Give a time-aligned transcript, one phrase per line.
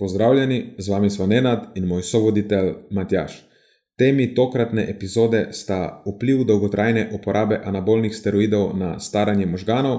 [0.00, 3.46] Pozdravljeni, z vami smo Nenad in moj sovoditelj Matjaš.
[3.98, 9.98] Temi tokratne epizode sta vpliv dolgotrajne uporabe anabolnih steroidov na staranje možganov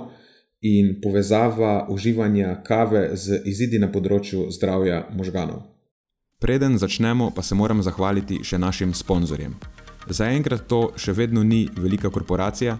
[0.62, 5.62] in povezava uživanja kave z izidi na področju zdravja možganov.
[6.42, 9.54] Preden začnemo, pa se moram zahvaliti še našim sponzorjem.
[10.10, 12.80] Zaenkrat to še vedno ni velika korporacija,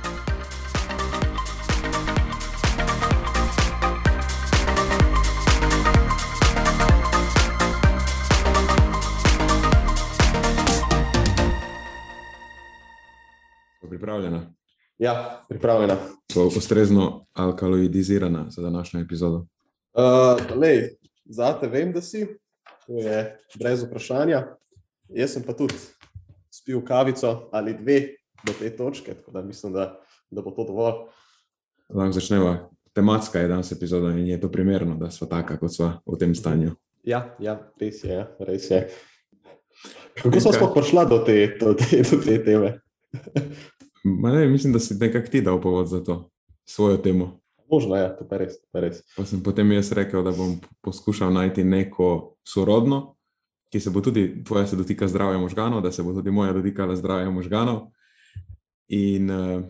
[14.11, 14.53] Pripravljena?
[14.97, 15.97] Ja, pripravljena.
[16.31, 19.35] So ustrezno alkaloidizirana za današnjo epizodo?
[19.93, 20.89] Uh, lej,
[21.25, 22.27] zate vem, da si,
[22.87, 24.47] to je brez vprašanja.
[25.09, 25.73] Jaz sem pa tudi
[26.49, 28.01] spil kavico ali dve
[28.47, 29.99] do te točke, tako da mislim, da,
[30.31, 30.93] da bo to dovolj.
[31.89, 32.69] Lahko začneva.
[32.93, 36.35] Tematska je danes epizoda in je to primerno, da smo taka, kot smo v tem
[36.35, 36.71] stanju.
[37.03, 38.27] Ja, ja res je.
[38.39, 38.89] Res je.
[40.23, 41.23] Kako smo sploh prišli do,
[41.59, 41.73] do,
[42.11, 42.79] do te teme?
[44.03, 46.29] Ne, mislim, da si nekako ti dal povod za to,
[46.65, 47.41] svojo temo.
[47.71, 48.53] Možno je, ja, to pa res.
[48.71, 48.99] Pa res.
[49.15, 53.15] Pa sem potem jaz rekel, da bom poskušal najti neko sorodno,
[53.71, 56.95] ki se bo tudi tvoja se dotika zdravja možganov, da se bo tudi moja dotikala
[56.95, 57.85] zdravja možganov.
[58.89, 59.61] In uh,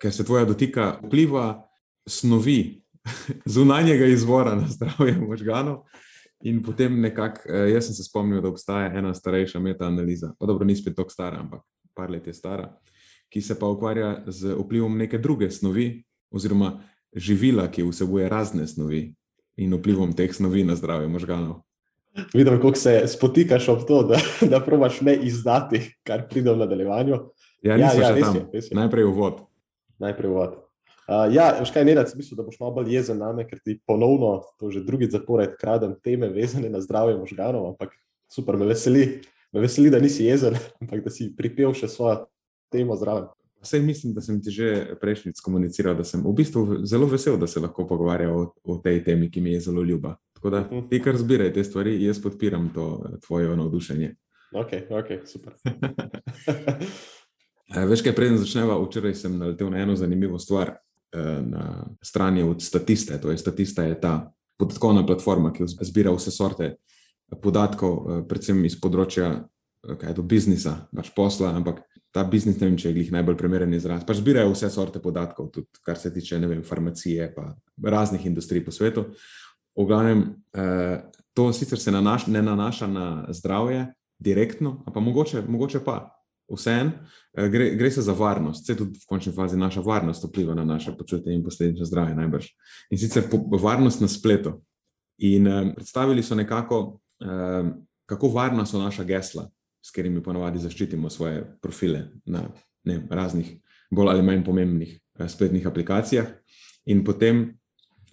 [0.00, 1.66] ker se tvoja dotika vpliva
[2.08, 2.82] snovi
[3.54, 5.82] zunanjega izvora na zdravje možganov.
[6.40, 10.32] In potem nekako, uh, jaz sem se spomnil, da obstaja ena starejša metaanaliza.
[10.38, 11.60] Pa dobro, ni spet tako stara, ampak
[11.94, 12.70] par let je stara
[13.30, 16.80] ki se pa ukvarja z vplivom neke druge snovi, oziroma
[17.14, 19.14] živila, ki vsebuje razne snovi
[19.56, 21.60] in vplivom teh snovi na zdravje možganov.
[22.34, 24.18] Vidim, kako se spotikaš ob to, da,
[24.50, 27.20] da probaš ne izdati, kar pride v nadaljevanju.
[27.62, 28.74] Ja, ja, ja res je, res je.
[28.74, 29.44] Najprej uvod.
[29.98, 30.58] Najprej uvod.
[31.10, 34.44] Uh, ja, škaj ne rečem, da boš malo bolj jezen na me, ker ti ponovno,
[34.62, 37.96] to že drugi zapored, kradem teme vezane na zdravje možganov, ampak
[38.30, 42.28] super, me veseli, me veseli, da nisi jezen, ampak da si pripel še svojo
[42.70, 43.28] temo zraven.
[43.60, 47.46] Vse mislim, da sem ti že prejšnjič komuniciral, da sem v bistvu zelo vesel, da
[47.46, 50.16] se lahko pogovarjam o, o tej temi, ki mi je zelo ljuba.
[50.32, 50.88] Tako da mhm.
[50.88, 54.14] ti kar zbiraj te stvari, jaz podpiram to tvoje navdušenje.
[54.52, 55.54] Ok, ok, super.
[57.70, 62.42] Eh, veš, kaj preden začneva, včeraj sem naletel na eno zanimivo stvar eh, na strani
[62.42, 63.20] od Statiste.
[63.22, 66.72] To je Statista, je ta podatkovna platforma, ki zbira vse sorte
[67.42, 69.44] podatkov, eh, predvsem iz področja
[69.80, 71.82] kaj to biznisa, pač posla, ampak
[72.12, 74.02] ta biznis, ne vem, če je njih najbolj primeren izraz.
[74.06, 77.52] Pač zbirajo vse sorte podatkov, tudi kar se tiče vem, farmacije, pa
[77.82, 79.06] raznih industrij po svetu.
[79.78, 80.24] V glavnem,
[80.54, 81.04] eh,
[81.34, 83.86] to sicer se nanaš, ne nanaša na zdravje
[84.18, 86.16] direktno, ampak mogoče, mogoče pa.
[86.50, 86.90] Vseeno,
[87.38, 90.64] eh, gre, gre se za varnost, vse tudi v končni fazi naša varnost vpliva na
[90.64, 92.46] naše počutje in posledično zdravje, najbrž.
[92.90, 94.58] In sicer po, varnost na spletu.
[95.18, 97.70] In eh, predstavili so nekako, eh,
[98.06, 99.46] kako varna so naša gesla,
[99.82, 102.44] s katerimi ponovadi zaščitimo svoje profile na
[102.84, 103.56] ne, raznih,
[103.90, 106.26] bolj ali manj pomembnih eh, spletnih aplikacijah.
[106.86, 107.60] In potem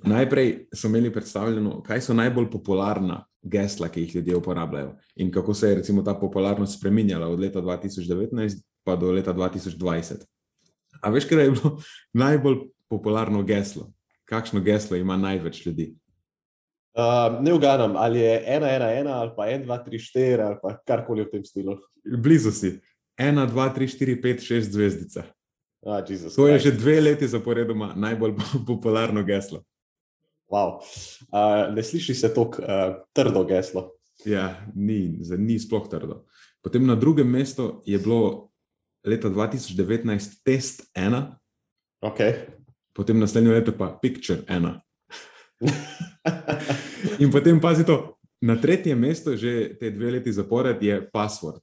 [0.04, 5.54] najprej so imeli predstavljeno, kaj so najbolj popularna gesla, ki jih ljudje uporabljajo in kako
[5.54, 10.26] se je recimo, ta popularnost spremenjala od leta 2019 pa do leta 2020.
[11.02, 11.78] A veš, kaj je bilo
[12.26, 12.58] najbolj
[12.90, 13.92] popularno geslo?
[14.26, 15.96] Kakšno geslo ima največ ljudi?
[16.98, 20.56] Uh, ne uganam, ali je 1, 1, 1 ali pa 1, 2, 3, 4 ali
[20.62, 21.78] pa karkoli v tem stilu.
[22.02, 22.80] Blizu si.
[23.18, 25.24] 1, 2, 3, 4, 5, 6 zvezdica.
[25.86, 26.02] Ah,
[26.36, 28.34] to je že dve leti zaporedoma najbolj
[28.68, 29.62] popularno geslo.
[30.50, 30.82] Wow.
[31.30, 33.94] Uh, ne sliši se tako uh, trdo geslo.
[34.26, 36.26] Ja, ni, ni sploh trdo.
[36.66, 38.50] Potem na drugem mestu je bilo
[39.06, 41.22] leta 2019 test 1,
[42.02, 42.50] okay.
[42.94, 44.87] potem naslednje leto pa picture 1.
[47.24, 51.62] In potem pazi to, na tretjem mestu, že te dve leti zapored, je password.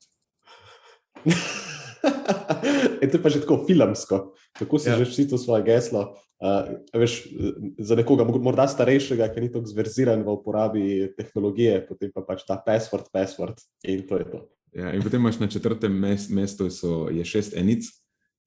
[3.02, 4.98] In to je pa že tako filmsko, kako si ja.
[4.98, 6.18] že ščitil svoje geslo.
[6.44, 7.30] Uh, veš,
[7.78, 10.84] za nekoga, morda starejšega, ki ni tako zverziran v uporabi
[11.16, 14.38] tehnologije, potem pa pač ta password, password in to je to.
[14.74, 15.94] Ja, in potem imaš na četrtem
[16.34, 17.86] mestu so, je šest enic,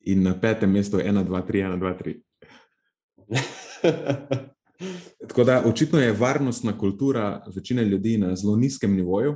[0.03, 2.19] in na petem mestu je ena, dva, tri, ena, dva, tri.
[5.27, 9.35] Tako da očitno je varnostna kultura večine ljudi na zelo nizkem nivoju,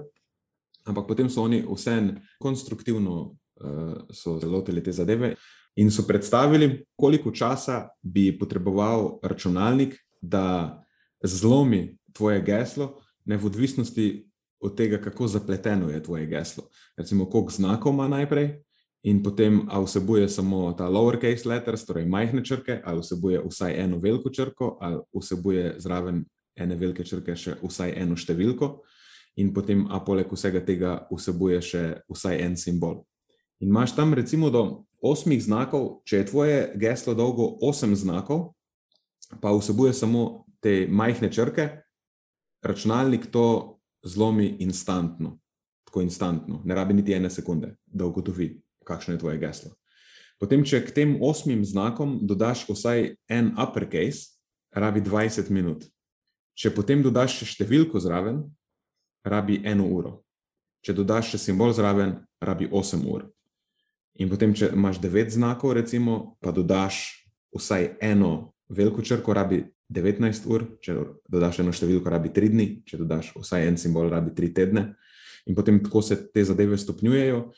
[0.86, 5.36] ampak potem so oni vseeno konstruktivno uh, lotili te zadeve
[5.76, 10.78] in so predstavili, koliko časa bi potreboval računalnik, da
[11.24, 16.64] zlomi tvoje geslo, ne v odvisnosti od tega, kako zapleteno je tvoje geslo.
[16.98, 18.64] Recimo, koliko znakov ima najprej.
[19.04, 23.98] In potem, ali vsebuje samo ta lowercase letters, torej majhne črke, ali vsebuje vsaj eno
[23.98, 26.26] veliko črko, ali vsebuje zraven
[26.56, 28.70] ene velike črke še vsaj eno številko,
[29.42, 33.02] in potem, a poleg vsega tega, vsebuje še vsaj en simbol.
[33.62, 38.52] In imaš tam, recimo, do osmih znakov, če je tvoje geslo dolgo osem znakov,
[39.42, 41.72] pa vsebuje samo te majhne črke,
[42.62, 45.40] računalnik to zlomi instantno,
[45.90, 48.54] tako instantno, ne rabi niti ene sekunde, da ugotovi
[48.88, 49.74] kakšno je tvoje geslo.
[50.42, 54.42] Potem, če k tem osmim znakom dodaš vsaj en uppercase,
[54.74, 55.86] rabi 20 minut.
[56.58, 58.42] Če potem dodaš še številko zraven,
[59.28, 60.16] rabi eno uro.
[60.82, 63.28] Če dodaš še simbol zraven, rabi 8 ur.
[64.20, 67.22] In potem, če imaš 9 znakov, recimo, pa dodaš
[67.54, 69.62] vsaj eno veliko črko, rabi
[69.94, 70.96] 19 ur, če
[71.30, 74.86] dodaš eno številko, rabi 3 dni, če dodaš vsaj en simbol, rabi 3 tedne.
[75.46, 77.52] In potem tako se te zadeve stopnjujejo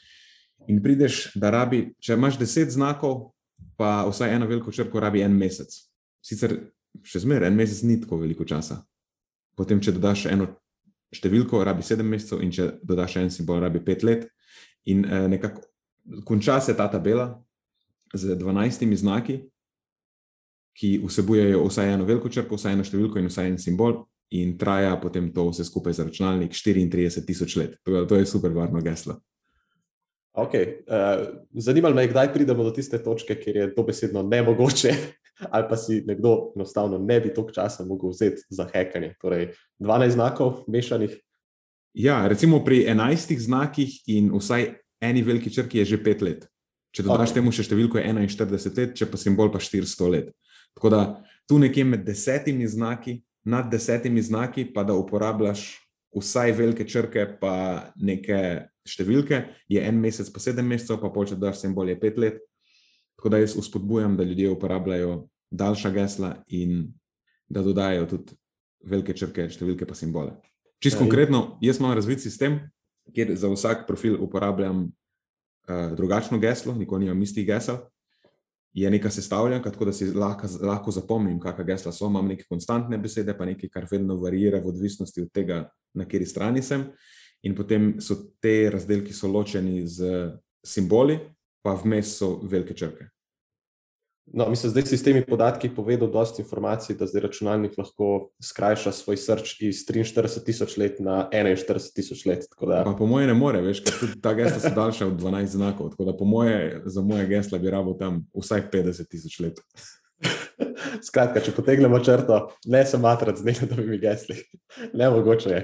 [0.68, 3.31] in prideš, da rabi, če imaš deset znakov,
[3.77, 5.74] pa vsaj eno veliko črko rabi en mesec.
[6.24, 6.56] Sicer
[7.04, 8.83] še zmeraj en mesec ni tako veliko časa.
[9.57, 10.50] Potem, če dodaš eno
[11.13, 14.27] številko, rabi sedem mesecev, in če dodaš en simbol, rabi pet let.
[14.89, 15.68] In eh, nekako
[16.27, 17.31] konča se ta tabela
[18.13, 19.38] z dvanajstimi znaki,
[20.74, 24.01] ki vsebujejo vsaj eno veliko črko, vsaj eno številko in vsaj en simbol.
[24.33, 27.75] In traja potem to vse skupaj za računalnik 34 tisoč let.
[27.86, 29.19] To je super varno geslo.
[30.34, 30.82] Okay.
[30.88, 34.94] Uh, Zanimalo me je, kdaj pridemo do tiste točke, kjer je to besedno nemogoče,
[35.54, 39.14] ali pa si nekdo enostavno ne bi toliko časa mogel vzeti za hekanje.
[39.22, 41.20] Torej, 12 znakov mešanih.
[41.94, 46.48] Ja, recimo pri 11 znakih in vsaj eni veliki črki je že 5 let.
[46.94, 47.34] Če dodaš okay.
[47.34, 50.34] temu še številko 41 let, če pa simbol pa 400 let.
[50.74, 51.00] Tako da
[51.50, 55.83] tu nekje med desetimi znaki, nad desetimi znaki, pa da uporabljaš
[56.15, 61.39] vsaj velike črke, pa neke številke, je en mesec, pa sedem mesecev, pa pol, če
[61.39, 62.42] daš simbol, je pet let.
[63.18, 65.24] Tako da jaz uspodbujam, da ljudje uporabljajo
[65.54, 66.89] daljša gesla in
[67.48, 68.38] da dodajajo tudi
[68.89, 70.36] velike črke, številke pa simbole.
[70.83, 72.60] Čisto ja, konkretno, jaz imam razvit sistem,
[73.15, 77.80] kjer za vsak profil uporabljam uh, drugačno geslo, nikoli nimam istih gesel.
[78.74, 82.08] Je neka sestavljanka, tako da si lahko, lahko zapomnim, kakšna gesla so.
[82.10, 86.25] Imam neke konstantne besede, pa nekaj, kar vedno varira v odvisnosti od tega, na kateri
[86.25, 86.88] strani sem
[87.44, 90.31] in potem so te razdelki so ločeni z
[90.66, 91.20] simboli,
[91.62, 93.12] pa vmes so velike črke.
[94.25, 98.92] No, mislim, zdaj si s temi podatki povedal dosti informacij, da zdaj računalnik lahko skrajša
[98.92, 102.46] svoj srč iz 43 tisoč let na 41 tisoč let.
[102.62, 102.86] Da...
[102.98, 105.90] Po moje ne more, veš, ker tudi ta gesla so daljša od 12 znakov.
[105.90, 109.62] Tako da po moje, za moje gesla bi rabo tam vsaj 50 tisoč let.
[111.08, 112.39] Skratka, če potegnemo črto,
[112.72, 114.38] ne sem matrat z nekimi gesli,
[115.00, 115.63] ne mogoče je.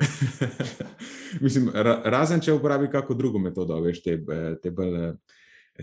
[1.45, 4.17] Mislim, ra razen če uporabi kako drugo metodo, veš, te,
[4.63, 5.13] te bolj eh,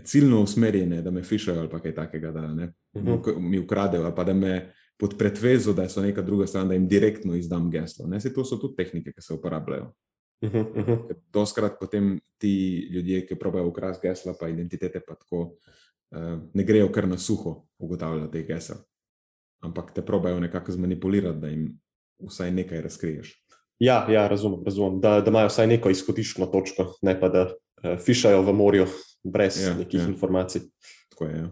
[0.03, 3.11] ciljno usmerjene, da me fišajo ali kaj takega, da ne, uh mhm.
[3.11, 3.39] -huh.
[3.39, 6.87] mi ukradejo, ali pa da me pod pretvezo, da so neka druga stran, da jim
[6.87, 8.07] direktno izdam geslo.
[8.07, 9.93] Ne, se to so tudi tehnike, ki se uporabljajo.
[10.41, 11.13] Uh -huh, uh -huh.
[11.33, 16.91] Doskrat potem ti ljudje, ki probajo ukrasti gesla, pa identitete, pa tako uh, ne grejo
[16.91, 18.77] kar na suho ugotavljati teh gesel
[19.59, 21.79] ampak te probajo nekako zmanipulirati, da jim
[22.29, 23.33] vsaj nekaj razkriješ.
[23.79, 24.99] Ja, ja razumem, razumem.
[25.01, 27.49] Da, da imajo vsaj neko izhodiščno točko, ne pa da
[27.83, 28.87] fišajo v morju
[29.23, 30.07] brez ja, nekih ja.
[30.07, 30.67] informacij.
[31.13, 31.37] Tako je.
[31.37, 31.47] Ja.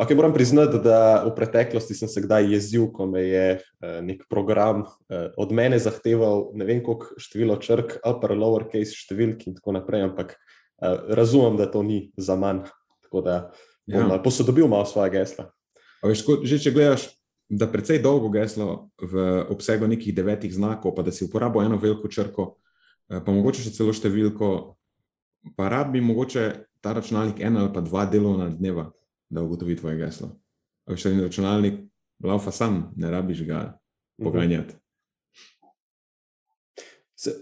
[0.00, 4.22] Okay, moram priznati, da v preteklosti sem se kdaj jezil, ko me je uh, nek
[4.32, 9.58] program uh, od mene zahteval ne vem koliko število črk, upper, lower case številk in
[9.58, 12.64] tako naprej, ampak uh, razumem, da to ni za manj.
[13.04, 13.36] Tako da
[13.86, 14.22] bom ja.
[14.22, 15.50] posodobil malo svoje gesla.
[16.02, 17.10] Veš, ko, že če gledaš,
[17.48, 22.08] da precej dolgo geslo v obsegu nekih devetih znakov, pa da si uporabil eno veliko
[22.10, 22.56] črko,
[23.10, 24.75] eh, pa mogoče še celo številko,
[25.56, 28.90] pa rab bi mogoče ta računalnik ena ali pa dva delovna dneva,
[29.28, 30.30] da ugotovi tvoje geslo.
[30.86, 31.80] Veš, en računalnik,
[32.24, 34.24] laufa sam, ne rabiš ga mhm.
[34.24, 34.74] poganjati.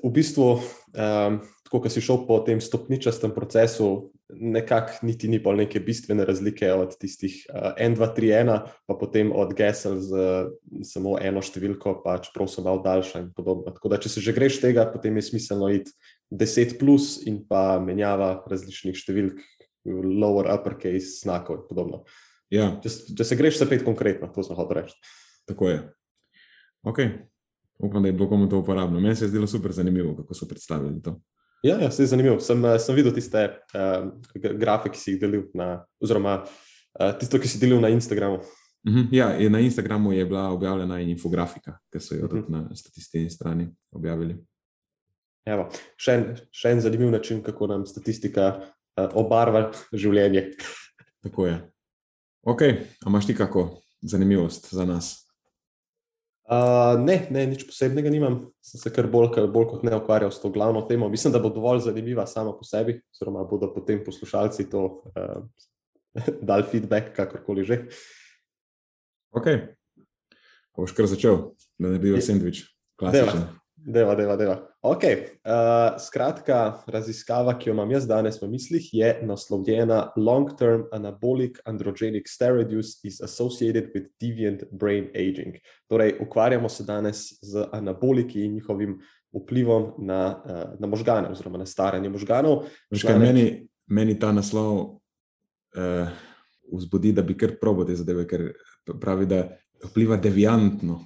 [0.04, 5.58] V bistvu, um, tako kot si šel po tem stopničastem procesu, nekako niti ni pol
[5.58, 10.14] neke bistvene razlike od tistih uh, 1, 2, 3, 1, pa potem od gesel z
[10.14, 13.74] uh, samo eno številko, pa čeprav so malo daljša in podobno.
[13.74, 15.92] Tako da, če se že greš tega, potem je smiselno iti
[16.30, 19.42] 10 plus in pa menjava različnih številk,
[19.84, 22.04] lower, uppercase, znakov in podobno.
[22.54, 22.70] Ja.
[22.82, 24.96] Če, če se greš zapet konkretno, to sem hotel reči.
[25.48, 25.78] Tako je.
[26.84, 27.12] Okay.
[27.78, 29.00] Upam, da je bilo komu to uporabno.
[29.00, 31.18] Meni se je zdelo super zanimivo, kako so predstavili to.
[31.64, 32.40] Ja, ja se je zanimivo.
[32.40, 34.10] Sem, eh, sem videl tiste uh,
[34.60, 38.42] grafe, ki si jih delil, na, oziroma uh, tisto, ki si delil na Instagramu.
[38.84, 42.50] Uh mhm, -huh, ja, na Instagramu je bila objavljena infografika, ki so jo uh -huh.
[42.50, 44.36] na statistični strani objavili.
[45.44, 45.66] Evo,
[46.00, 46.24] še, en,
[46.54, 50.46] še en zanimiv način, kako nam statistika uh, obarva življenje.
[51.24, 51.58] Tako je.
[52.48, 53.68] Ok, a imaš ti kako
[54.04, 55.12] zanimivost za nas?
[56.44, 58.38] Uh, ne, ne, nič posebnega nimam.
[58.64, 61.08] Sem se kar bolj, bolj kot ne ukvarjal s to glavno temo.
[61.12, 65.40] Mislim, da bo dovolj zanimiva sama po sebi, oziroma bodo potem poslušalci to uh,
[66.48, 67.80] dali feedback, kakorkoli že.
[69.34, 69.48] Ok,
[70.76, 71.40] boš kar začel,
[71.80, 72.64] da ne bi bil sendvič.
[73.00, 73.40] Klasičen.
[73.40, 74.56] Deva, deva, deva.
[74.82, 81.60] Ok, uh, skratka, raziskava, ki jo imam jaz danes v mislih, je naslovljena Long-term anabolic
[81.68, 85.56] androgenic steroid use is associated with deviant brain aging.
[85.88, 88.98] Torej, ukvarjamo se danes z anaboliki in njihovim
[89.34, 92.64] vplivom na, uh, na možgane, oziroma na staranje možganov.
[93.00, 93.20] Članek...
[93.28, 96.08] Meni, meni ta naslov uh,
[96.72, 98.52] vzbudi, da bi kar probo te zadeve, ker
[99.00, 99.46] pravi, da
[99.84, 101.02] vpliva deviantno.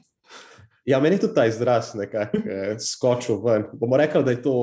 [0.88, 3.66] Ja, meni je tudi ta izraz nekako eh, skočil ven.
[3.72, 4.54] Bomo rekli, da je to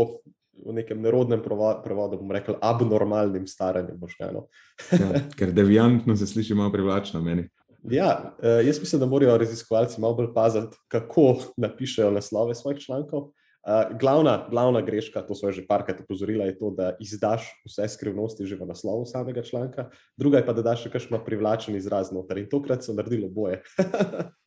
[0.66, 4.48] v nekem nerodnem prevodu, bomo rekli, abnormalnim staranjem možganov.
[5.02, 7.46] ja, ker deviantno se sliši malo privlačno meni.
[7.92, 13.30] Ja, eh, jaz mislim, da morajo raziskovalci malo bolj paziti, kako napišejo naslove svojih člankov.
[13.66, 18.46] Uh, glavna, glavna greška, to so že parkrat opozorila, je to, da izdaš vse skrivnosti
[18.46, 22.38] že v naslovu samega članka, druga je pa, da daš še kakšno privlačen izraz noter
[22.38, 23.64] in tokrat so naredili boje.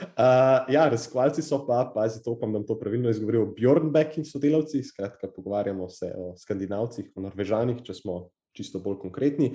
[0.00, 4.82] Uh, ja, raziskovalci so pa, pazi, to upam, da to pravilno izgovorijo, Bjornbeck in sodelavci,
[4.82, 8.20] skratka, pogovarjamo se o skandinavcih, o norvežanih, če smo
[8.56, 9.52] čisto bolj konkretni.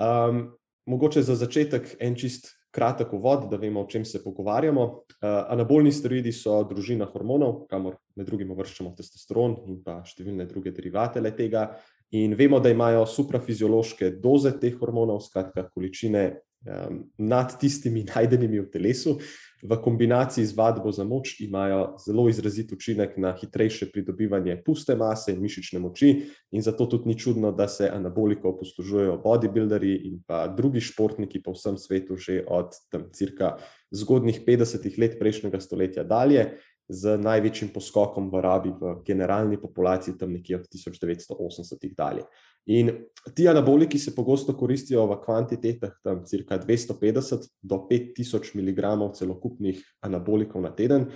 [0.00, 0.48] Um,
[0.88, 4.84] mogoče za začetek en čist kratek uvod, da vemo, o čem se pogovarjamo.
[4.84, 10.72] Uh, anabolni steroidi so družina hormonov, kamor med drugim vrščamo testosteron in pa številne druge
[10.76, 11.70] derivate tega.
[12.16, 18.70] In vemo, da imajo suprafiziološke doze teh hormonov, skratka, količine um, nad tistimi najdenimi v
[18.70, 19.18] telesu,
[19.62, 25.32] v kombinaciji z vadbo za moč imajo zelo izrazit učinek na hitrejše pridobivanje puste mase
[25.34, 26.12] in mišične moči,
[26.50, 31.52] in zato tudi ni čudno, da se anaboliko poslužujejo bodybuilderji in pa drugi športniki po
[31.58, 33.56] vsem svetu že od tam cirka
[33.90, 40.32] zgodnih 50 let prejšnjega stoletja dalje z največjim poskokom v rabi v generalni populaciji, tam
[40.32, 42.24] nekje od 1980 dalje.
[42.66, 42.90] In
[43.34, 50.62] ti anaboliki se pogosto koristijo v kvantitetah, tam cirka 250 do 5000 mg celokupnih anabolikov
[50.62, 51.06] na teden.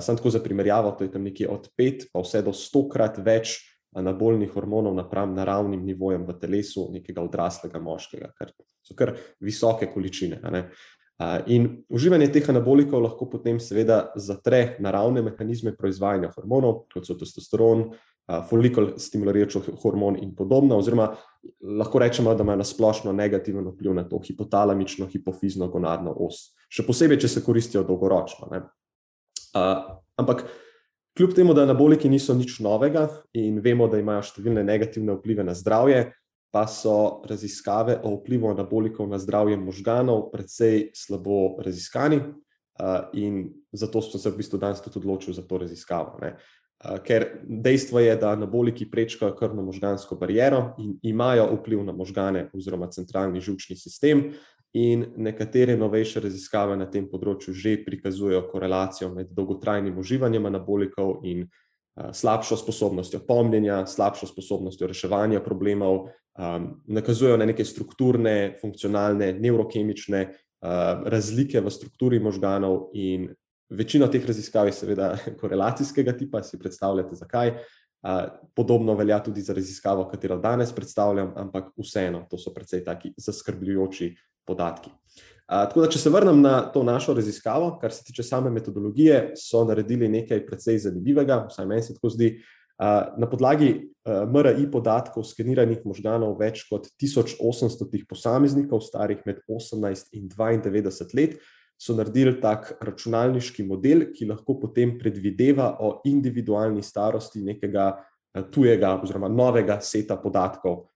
[0.00, 3.18] Sam tako za primerjavo, to je tam nekje od 5 pa vse do 100 krat
[3.18, 3.58] več
[3.96, 8.52] anabolnih hormonov napram naravnim nivojem v telesu nekega odraslega moškega, kar
[8.84, 10.42] so kar visoke količine.
[11.46, 17.88] In uživanje teh anabolikov lahko potem seveda zatre naravne mehanizme proizvajanja hormonov, kot so testosteron,
[18.48, 21.08] folikul stimulirajoč hormon in podobno, oziroma
[21.80, 26.50] lahko rečemo, da imajo na splošno negativen vpliv na to hipotalamično, hipofizno, gonadno os.
[26.68, 28.50] Še posebej, če se koristijo dolgoročno.
[28.52, 28.62] Ne.
[30.20, 30.44] Ampak
[31.16, 35.56] kljub temu, da anaboliki niso nič novega in vemo, da imajo številne negativne vplive na
[35.56, 36.10] zdravje,
[36.52, 42.20] pa so raziskave o vplivu anabolikov na zdravje možganov precej slabo raziskani.
[43.18, 43.42] In
[43.72, 46.20] zato sem se v bistvu danes tudi odločil za to raziskavo.
[46.22, 46.36] Ne.
[46.78, 53.40] Ker dejstvo je, da anaboliki prečkajo krvno-možgansko bariero in imajo vpliv na možgane oziroma centralni
[53.42, 54.28] žilčni sistem,
[54.72, 61.48] in nekatere novejše raziskave na tem področju že prikazujejo korelacijo med dolgotrajnim uživanjem anabolikov in
[62.12, 71.02] slabšo sposobnostjo pomnjenja, slabšo sposobnostjo reševanja problemov, um, nakazujejo na neke strukturne, funkcionalne, neurokemične uh,
[71.10, 73.32] razlike v strukturi možganov, in
[73.70, 77.54] večina teh raziskav je seveda korelacijskega tipa, si predstavljate, zakaj.
[78.54, 84.12] Podobno velja tudi za raziskavo, katero danes predstavljam, ampak vseeno, to so precej taki zaskrbljujoči
[84.46, 84.90] podatki.
[85.48, 89.64] Tako da, če se vrnem na to našo raziskavo, kar se tiče same metodologije, so
[89.64, 92.36] naredili nekaj precej zanimivega, vsaj meni se tako zdi,
[93.18, 101.16] Na podlagi MRI podatkov skeniranih možganov več kot 1800 posameznikov, starih med 18 in 92
[101.18, 101.34] let,
[101.78, 107.92] so naredili tak računalniški model, ki lahko potem predvideva o individualni starosti nekega
[108.52, 110.88] tujega oziroma novega seta podatkov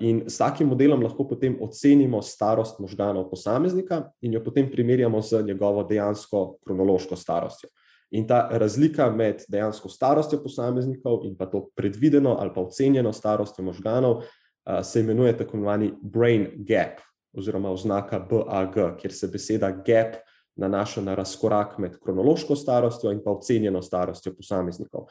[0.00, 5.42] In s takim modelom lahko potem ocenimo starost možganov posameznika in jo potem primerjamo z
[5.46, 7.70] njegovo dejansko kronološko starostjo.
[8.12, 13.64] In ta razlika med dejansko starostjo posameznikov in pa to predvideno ali pa ocenjeno starostjo
[13.64, 14.22] možganov
[14.82, 17.00] se imenuje tako imenovani brain gap
[17.32, 20.16] oziroma oznaka BAG, kjer se beseda gap
[20.56, 25.08] nanaša na razkorak med kronološko starostjo in pa ocenjeno starostjo posameznikov.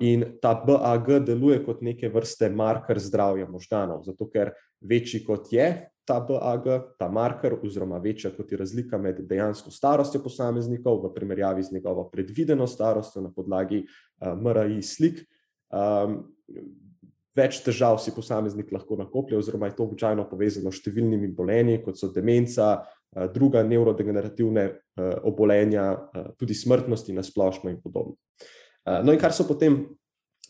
[0.00, 5.68] In ta BAG deluje kot neke vrste marker zdravja možganov, zato ker večji kot je
[6.04, 6.66] ta BAG,
[6.98, 12.08] ta marker, oziroma večja kot je razlika med dejansko starostjo posameznikov v primerjavi z njegovo
[12.10, 13.86] predvideno starostjo na podlagi
[14.20, 15.24] MRI slik,
[17.36, 21.98] več težav si posameznik lahko nakoplje, oziroma je to običajno povezano s številnimi bolenji, kot
[21.98, 22.76] so demenca,
[23.34, 24.64] druga nevrodegenerativne
[25.26, 25.90] obolenja,
[26.38, 28.16] tudi smrtnosti na splošno in podobno.
[28.84, 29.84] No, in kar so potem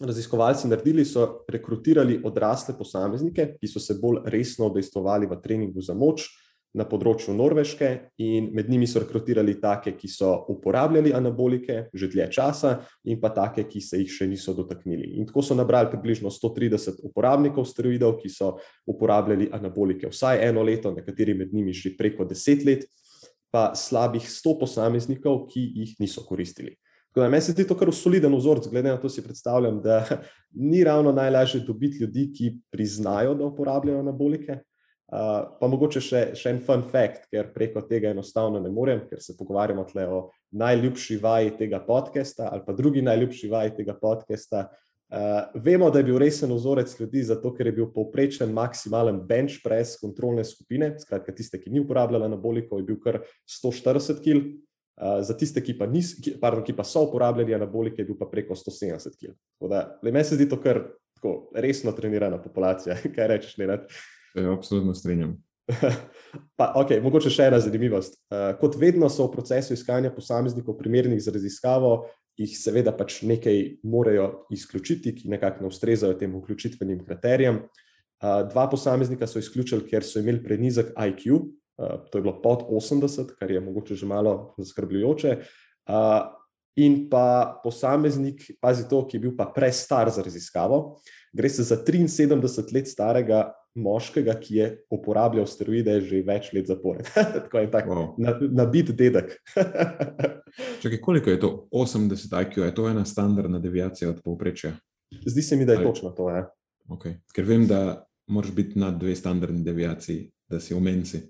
[0.00, 5.95] raziskovalci naredili, so rekrutirali odrasle posameznike, ki so se bolj resno udejstvovali v treningu za
[5.95, 6.26] moč
[6.75, 12.26] na področju Norveške, in med njimi so rekrutirali take, ki so uporabljali anabolike že dlje
[12.35, 12.75] časa,
[13.07, 15.14] in pa take, ki se jih še niso dotaknili.
[15.19, 18.57] In tako so nabrali približno 130 uporabnikov steroidov, ki so
[18.90, 22.88] uporabljali anabolike vsaj eno leto, nekateri med njimi že preko deset let,
[23.54, 26.75] pa slabih 100 posameznikov, ki jih niso koristili.
[27.14, 30.02] Da, meni se zdi to kar soliden vzorec, glede na to si predstavljam, da
[30.50, 34.59] ni ravno najlažje dobiti ljudi, ki priznajo, da uporabljajo anabolike.
[35.14, 39.21] Uh, pa mogoče še, še en fun fact, ker preko tega enostavno ne morem, ker
[39.23, 40.16] se pogovarjamo tle o
[40.59, 44.64] najljubši vaji tega podcasta ali pa drugi najljubši vaji tega podcasta.
[45.14, 49.61] Uh, vemo, da je bil resen vzorec ljudi, zato ker je bil povprečen maksimalen bench
[49.62, 54.42] press kontrolne skupine, skratka tiste, ki ni uporabljala anabolikov, je bil kar 140 kg,
[54.99, 58.26] za tiste, ki pa, nis, ki, pardon, ki pa so uporabljali anabolike, je bil pa
[58.30, 59.35] preko 170 kg.
[60.02, 60.83] Meni se zdi to kar
[61.18, 62.99] tako, resno trenirana populacija.
[63.14, 63.78] Kaj rečeš, ne?
[64.35, 65.37] Ja, absolutno strinjam.
[66.59, 68.18] pa, okay, mogoče še ena zanimivost.
[68.29, 71.97] Uh, kot vedno so v procesu iskanja posameznikov primernih za raziskavo,
[72.37, 77.62] jih seveda pač nekaj morajo izključiti, ki nekako ne ustrezajo tem vključitvenim kriterijem.
[77.64, 81.44] Uh, dva posameznika so izključili, ker so imeli prenizek IQ,
[81.75, 85.29] Eh, to je bilo pod 80, kar je mogoče že malo zaskrbljujoče.
[85.88, 86.23] Eh,
[86.77, 90.99] in pa posameznik, pazi to, ki je bil pa prestar za raziskavo,
[91.33, 97.08] gre se za 73 let starega moškega, ki je uporabljal steroide že več let zapored.
[97.37, 98.14] Tako je tak, wow.
[98.18, 99.37] nabit na dedek.
[100.82, 102.62] Čakaj, koliko je to 80 IQ?
[102.64, 104.76] Je to ena standardna deviacija od povprečja?
[105.26, 105.87] Zdi se mi, da je Ali...
[105.87, 106.30] točno to.
[106.30, 106.46] Ja.
[106.88, 107.18] Okay.
[107.34, 111.20] Ker vem, da moraš biti na dve standardni deviaciji, da si v menci.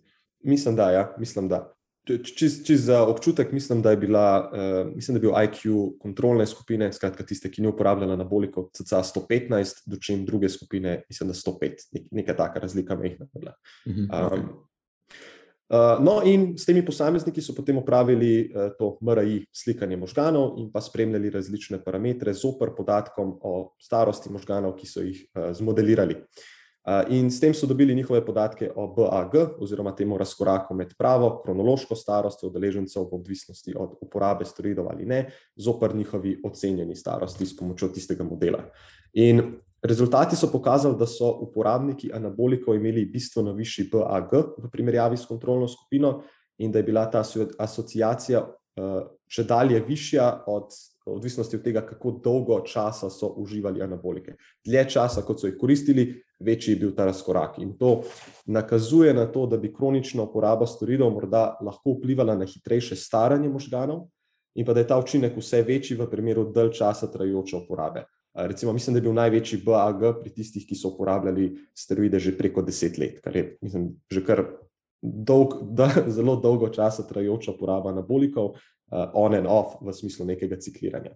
[0.45, 0.91] Mislim, da.
[0.91, 1.73] Ja, mislim, da.
[2.05, 6.47] Čez čiz za občutek, mislim, da je, bila, uh, mislim, da je bil IQ kontrolne
[6.47, 11.89] skupine, skratka tiste, ki ni uporabljala anaboliko, CCA 115, dočim druge skupine, mislim, da 105,
[11.93, 13.27] nek, neka taka razlika mehna.
[13.87, 14.45] Um,
[15.73, 20.69] uh, no, in s temi posamezniki so potem upravili uh, to MRI slikanje možganov in
[20.73, 26.21] pa spremljali različne parametre zoper podatkom o starosti možganov, ki so jih uh, zmodelirali.
[26.21, 26.53] Uh,
[27.09, 31.97] In s tem so dobili njihove podatke o BAG, oziroma temu razkoraku med pravo, kronološko
[31.97, 37.89] starostjo udeležencev v odvisnosti od uporabe steroidov ali ne, zoper njihovi ocenjeni starosti s pomočjo
[37.89, 38.61] tistega modela.
[39.13, 39.43] In
[39.83, 45.69] rezultati so pokazali, da so uporabniki anabolikov imeli bistveno višji BAG v primerjavi s kontrolno
[45.69, 46.21] skupino
[46.59, 47.25] in da je bila ta
[47.59, 48.45] asociacija
[49.29, 50.69] še dalje višja od
[51.07, 54.37] odvisnosti od tega, kako dolgo časa so uživali anabolike.
[54.65, 56.07] Dlje časa, kot so jih koristili,
[56.41, 57.59] večji je bil ta razkorak.
[57.59, 58.03] In to
[58.47, 64.07] nakazuje na to, da bi kronična uporaba steroidov morda lahko vplivala na hitrejše staranje možganov,
[64.55, 68.05] in pa da je ta učinek vse večji v primeru dalj časa trajajoče uporabe.
[68.35, 72.63] Recimo, mislim, da je bil največji BAG pri tistih, ki so uporabljali steroide že preko
[72.63, 74.43] deset let, kar je mislim, že kar
[75.03, 78.57] dolg, da, zelo dolgo časa trajajoča uporaba anabolikov,
[78.91, 81.15] on and off, v smislu nekega cikliranja.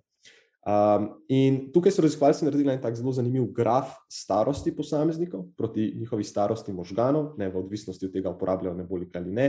[0.69, 6.25] Um, in tukaj so raziskovalci naredili en tak zelo zanimiv graf starosti posameznikov proti njihovi
[6.25, 9.47] starosti možganov, ne v odvisnosti od tega, uporabljajo anabolike ali ne.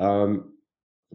[0.00, 0.38] Um,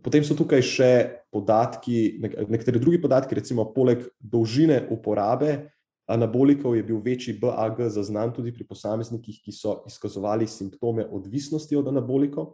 [0.04, 0.92] potem so tukaj še
[1.34, 5.72] podatki, nek nekateri drugi podatki, recimo poleg dolžine uporabe.
[6.08, 11.90] Anabolikov je bil večji BAG zaznan tudi pri posameznikih, ki so izkazovali simptome odvisnosti od
[11.90, 12.54] anabolikov.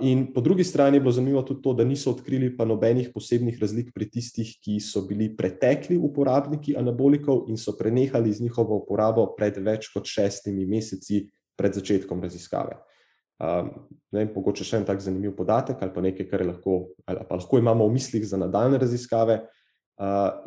[0.00, 3.56] In po drugi strani je bilo zanimivo tudi to, da niso odkrili pa nobenih posebnih
[3.60, 9.26] razlik pri tistih, ki so bili pretekli uporabniki anabolikov in so prenehali z njihovo uporabo
[9.36, 11.24] pred več kot šestimi meseci
[11.56, 12.76] pred začetkom raziskave.
[14.12, 17.88] Ne, pogoče še en tak zanimiv podatek ali pa nekaj, kar lahko, pa lahko imamo
[17.88, 19.40] v mislih za nadaljne raziskave.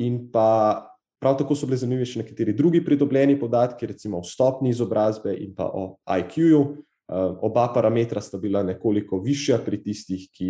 [0.06, 0.92] In pa
[1.26, 5.56] Prav tako so bili zanimivi še nekateri drugi pridobljeni podatki, recimo o stopni izobrazbe in
[5.58, 6.60] pa o IQ-ju.
[7.08, 10.50] Oba parametra sta bila nekoliko višja pri tistih, ki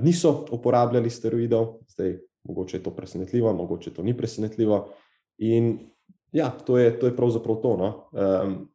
[0.00, 1.82] niso uporabljali steroidov.
[1.92, 2.16] Zdaj,
[2.48, 4.88] mogoče je to presenetljivo, mogoče to ni presenetljivo.
[5.38, 5.78] In
[6.32, 7.76] ja, to je, to je pravzaprav to.
[7.76, 7.90] No.
[8.12, 8.68] Um,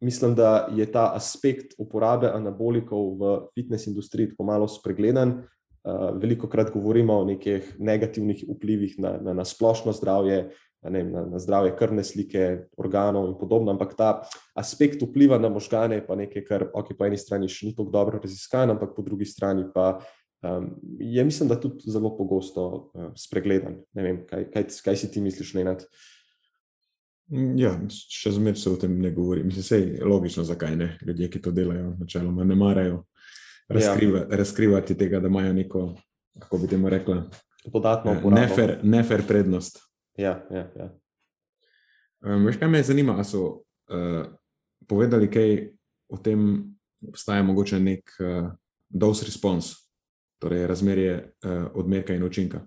[0.00, 5.42] mislim, da je ta aspekt uporabe anabolikov v fitness industriji tako malo spregledan.
[5.84, 10.50] Uh, veliko krat govorimo o nekih negativnih vplivih na, na, na splošno zdravje,
[10.82, 12.44] na, na, na zdravje krvne slike,
[12.78, 14.10] organov in podobno, ampak ta
[14.54, 17.90] aspekt vpliva na možgane je pa nekaj, kar okay, po eni strani še ni tako
[17.94, 19.98] dobro raziskano, ampak po drugi strani pa
[20.42, 23.80] um, je, mislim, da tudi zelo pogosto uh, spregledan.
[23.98, 25.84] Ne vem, kaj, kaj, kaj si ti misliš, Nenad?
[27.58, 29.42] Ja, še zmeraj se o tem ne govori.
[29.44, 30.94] Mislim, da je logično, zakaj ne.
[31.04, 33.02] Ljudje, ki to delajo, načeloma ne marajo
[33.68, 34.36] razkriva, ja.
[34.40, 35.82] razkrivati tega, da imajo neko,
[36.38, 37.26] kako bi temu rekla,
[37.66, 39.87] dodatno eh, nefer, nefer prednost.
[40.18, 40.88] Ja, ja, ja.
[42.26, 44.24] Um, veš, kaj me zanima, ali so uh,
[44.90, 45.52] povedali, kaj
[46.10, 46.40] o tem
[47.06, 48.48] obstaja mogoče nek uh,
[48.88, 49.76] dose response,
[50.42, 52.64] torej razmerje uh, odmerka in učinka.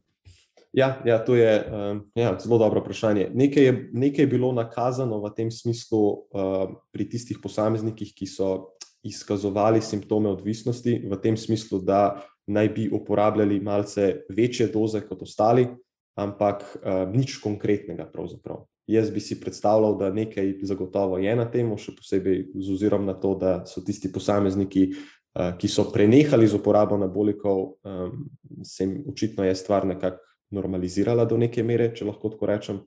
[0.72, 3.28] Ja, ja, to je um, ja, zelo dobro vprašanje.
[3.36, 8.72] Nekaj je, nekaj je bilo nakazano v tem smislu uh, pri tistih posameznikih, ki so
[9.04, 15.68] izkazovali simptome odvisnosti, v tem smislu, da naj bi uporabljali malce večje doze kot ostali,
[16.16, 18.06] ampak uh, nič konkretnega.
[18.12, 18.66] Pravzaprav.
[18.92, 23.14] Jaz bi si predstavljal, da nekaj zagotovo je na tem, še posebej z ozirom na
[23.14, 28.26] to, da so tisti posamezniki, uh, ki so prenehali z uporabo anabolikov, um,
[28.64, 32.82] se jim očitno je stvar nekako normalizirala do neke mere, če lahko tako rečem.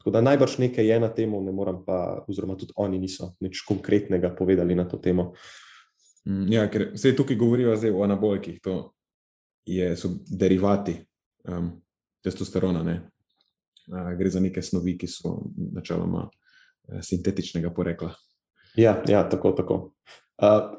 [0.00, 3.62] Tako da najbrž nekaj je na tem, ne morem pa, oziroma tudi oni niso nič
[3.68, 5.30] konkretnega povedali na to temo.
[6.26, 8.94] Mm, ja, ker se tukaj govorijo o anabolikih, to
[9.66, 10.96] je, so derivati
[11.46, 11.70] um,
[12.24, 12.82] testosterona.
[12.86, 13.00] Ne?
[13.88, 18.12] Uh, gre za neke snovi, ki so načeloma uh, sintetičnega porekla.
[18.76, 19.52] Ja, ja tako.
[19.58, 19.80] tako.
[20.42, 20.78] Uh,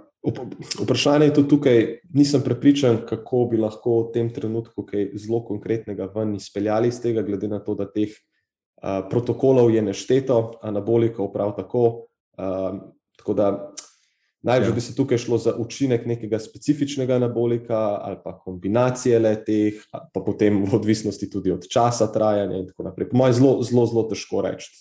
[0.80, 1.82] vprašanje je tudi tukaj,
[2.16, 7.26] nisem prepričan, kako bi lahko v tem trenutku kaj zelo konkretnega ven izpeljali iz tega,
[7.28, 8.16] glede na to, da teh
[9.10, 12.08] protokolov je nešteto, anabolikov prav tako.
[12.40, 12.80] Uh,
[13.18, 13.48] tako da
[14.44, 14.76] najbolj ja.
[14.76, 20.22] bi se tukaj šlo za učinek nekega specifičnega anabolika ali pa kombinacije le teh, pa
[20.26, 23.10] potem v odvisnosti tudi od časa trajanja in tako naprej.
[23.10, 24.72] Po mojem, zelo, zelo, zelo težko reči.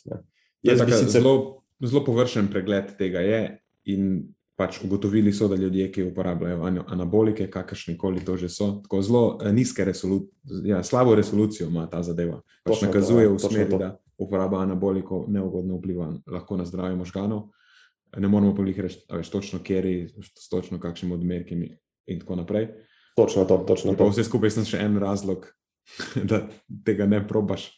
[0.62, 1.10] Ja, sicer...
[1.10, 3.42] zelo, zelo površen pregled tega je.
[3.90, 4.12] In
[4.56, 9.22] pač ugotovili so, da ljudje, ki uporabljajo anabolike, kakršni koli to že so, tako zelo
[9.42, 12.40] eh, nizke resolucije, ja, slabo resolucijo ima ta zadeva.
[12.64, 17.48] Pač nakazuje to, ja, v smeri, da uporaba anabolikov neugodno vpliva lahko na zdravje možganov.
[18.16, 19.86] Ne moramo pa jih reči, veš, točno kjer,
[20.50, 21.56] točno kakšnimi odmerki
[22.06, 22.68] in tako naprej.
[23.16, 24.08] Točno to, točno to.
[24.08, 25.46] Vse skupaj je še en razlog,
[26.30, 26.46] da
[26.84, 27.70] tega ne probaš.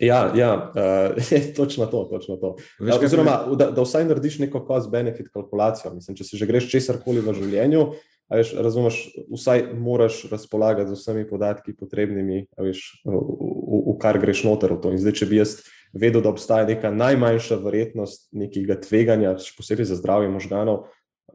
[0.00, 2.04] Ja, ja uh, je točno to.
[2.12, 2.54] Točno to.
[2.78, 5.92] Veš, uh, oziroma, da, da vsaj narediš neko cost-benefit kalkulacijo.
[5.94, 7.82] Mislim, če se že greš česar koli v življenju,
[8.30, 9.02] veš, razumeš,
[9.34, 14.80] vsaj moraš razpolagati z vsemi podatki potrebnimi, veš, v, v, v kar greš noter v
[14.84, 14.94] to.
[14.94, 15.58] In zdaj, če bi jaz
[15.92, 20.84] vedel, da obstaja neka najmanjša verjetnost nekega tveganja, še posebej za zdravje možganov,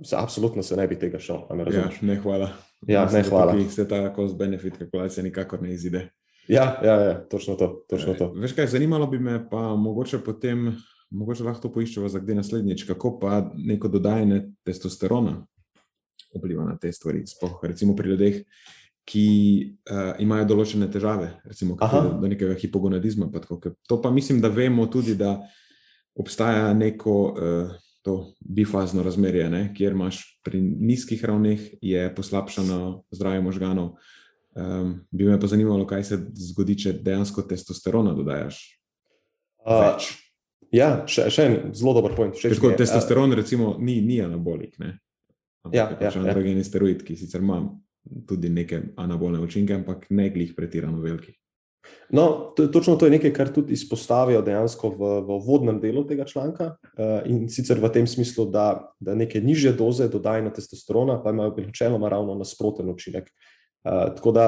[0.04, 1.46] se absolutno se ne bi tega šel.
[1.72, 2.52] Ja, ne, hvala.
[2.88, 3.56] Ja, ne, hvala.
[3.72, 6.10] Se ta cost-benefit kalkulacija nikakor ne izide.
[6.48, 7.86] Ja, ja, ja točno to.
[7.90, 8.32] Točno to.
[8.36, 10.76] Veš kaj, zanimalo bi me pa mogoče potem,
[11.10, 15.40] mogoče lahko to poiščemo za kdaj naslednjič, kako pa neko dodajanje testosterona
[16.36, 17.24] vpliva na te stvari.
[17.28, 18.42] Spoh, recimo pri ljudeh,
[19.06, 19.28] ki
[19.86, 23.30] uh, imajo določene težave, recimo do, do nekega hipogonadizma.
[23.34, 25.38] Pa tako, to pa mislim, da vemo tudi, da
[26.18, 31.62] obstaja neko uh, to bifazno razmerje, ne, kjer imaš pri nizkih ravneh
[32.18, 33.96] poslabšano zdravje možganov.
[34.56, 36.20] Um, bi me pa zanimalo, kaj se
[36.52, 38.62] zgodi, če dejansko testosterona dodajaš.
[39.66, 39.98] Uh,
[40.72, 42.38] ja, še, še en zelo dober point.
[42.38, 44.78] Tako, testosteron, uh, recimo, ni, ni anabolik.
[44.80, 44.94] Ne?
[45.74, 46.70] Ja, ja, pač androgeni ja.
[46.70, 47.60] steroid, ki sicer ima
[48.28, 51.34] tudi neke anabolne učinke, ampak ne glih pretirano veliki.
[52.10, 56.26] No, to, točno to je nekaj, kar tudi izpostavijo dejansko v, v vodnem delu tega
[56.26, 56.76] članka.
[56.98, 61.54] Uh, in sicer v tem smislu, da, da neke nižje doze dodajanja testosterona pa imajo
[61.58, 63.30] načeloma ravno nasproten učinek.
[63.86, 64.48] Uh, tako da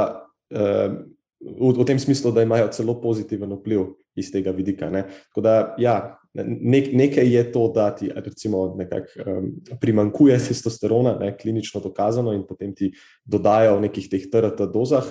[0.49, 4.89] v, v tem smislu, da imajo celo pozitiven vpliv iz tega vidika.
[4.89, 5.03] Ne.
[5.29, 5.97] Tako da ja,
[6.45, 9.51] nek, nekaj je to, da ti recimo nekako um,
[9.81, 12.91] primankuje testosterona, ne, klinično dokazano in potem ti
[13.25, 15.07] dodajo v nekih teh TRT dozah.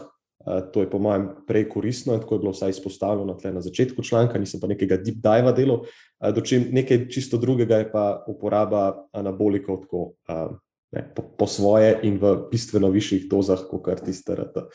[0.46, 4.02] Uh, to je po mojem prej koristno in tako je bilo vsaj izpostavljeno na začetku
[4.02, 5.82] članka, nisem pa nekega deep dive delal.
[5.82, 10.54] Uh, dočim nekaj čisto drugega je pa uporaba anabolikov tako uh,
[10.92, 14.66] ne, po, po svoje in v bistveno višjih dozah, kot kar tiste RT.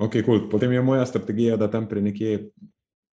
[0.00, 0.46] Okay, cool.
[0.48, 2.50] Potem je moja strategija, da tam pri nekje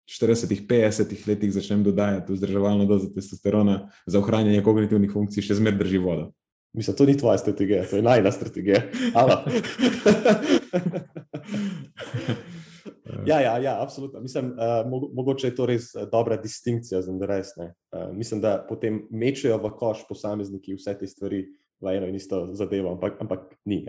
[0.08, 6.32] 40-50 letih začnem dodajati vzdrževalno dozo testosterona za ohranjanje kognitivnih funkcij, še zmeraj drži vodo.
[6.78, 8.82] Mislim, to ni tvoja strategija, to je najna strategija.
[13.26, 14.22] ja, ja, ja, absolutno.
[14.22, 14.56] Mislim, uh,
[15.14, 17.48] mogoče je to res eh, dobra distinkcija za res.
[17.58, 17.68] Uh,
[18.14, 21.46] mislim, da potem mečejo v koš posamezniki vse te stvari
[21.82, 23.86] v eno in isto zadevo, ampak, ampak ni.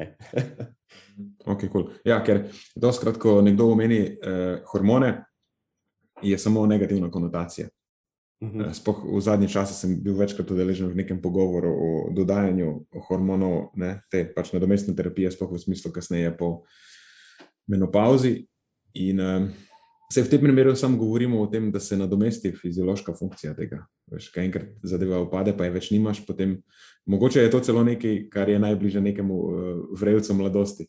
[1.52, 1.90] okay, cool.
[2.04, 5.27] Ja, ker doskrat, ko nekdo omeni uh, hormone,
[6.22, 7.68] je samo negativna konotacija.
[8.42, 8.70] Mhm.
[8.72, 13.98] Spoh v zadnji časi sem bil večkrat udeležen v nekem pogovoru o dodajanju hormonov, ne,
[14.10, 16.62] te pač nadomestne terapije, spoh v smislu kasneje po
[17.66, 18.46] menopauzi.
[18.94, 19.48] In um,
[20.12, 23.82] se v tem primeru samo govorimo o tem, da se nadomesti fiziološka funkcija tega.
[24.06, 26.62] Veš, kaj enkrat zadeva upade, pa je več nimaš, potem
[27.06, 29.52] mogoče je to celo nekaj, kar je najbližje nekemu uh,
[29.98, 30.86] vrelcu mladosti.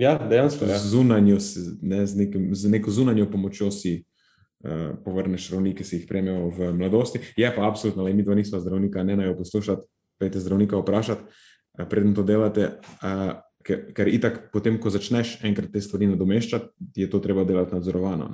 [0.00, 0.66] Ja, dejansko.
[0.66, 0.78] Ja.
[0.78, 1.38] Zunanjo,
[1.82, 4.00] ne, z, nekim, z neko zunanjo pomočjo si
[5.04, 7.20] povrneš zdravnike, ki si jih prejmejo v mladosti.
[7.36, 9.86] Je pa absolutno, da mi dva nismo zdravnika, ne naj jo poslušati,
[10.20, 11.22] pejte zdravnika vprašati,
[11.78, 12.74] uh, preden to delate.
[13.00, 17.76] Uh, ker, ker itak, potem, ko začneš enkrat te stvari nadomeščati, je to treba delati
[17.76, 18.28] nadzorovano.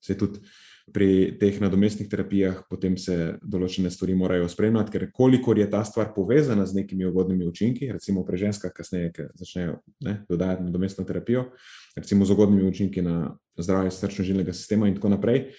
[0.00, 0.42] Se tudi
[0.90, 6.10] pri teh nadomestnih terapijah, potem se določene stvari morajo spremljati, ker kolikor je ta stvar
[6.14, 11.50] povezana z nekimi ugodnimi učinki, recimo pri ženskah, kasneje, ki začnejo ne, dodajati nadomestno terapijo,
[11.98, 15.50] recimo z ugodnimi učinki na zdravje srčno-žilnega sistema in tako naprej.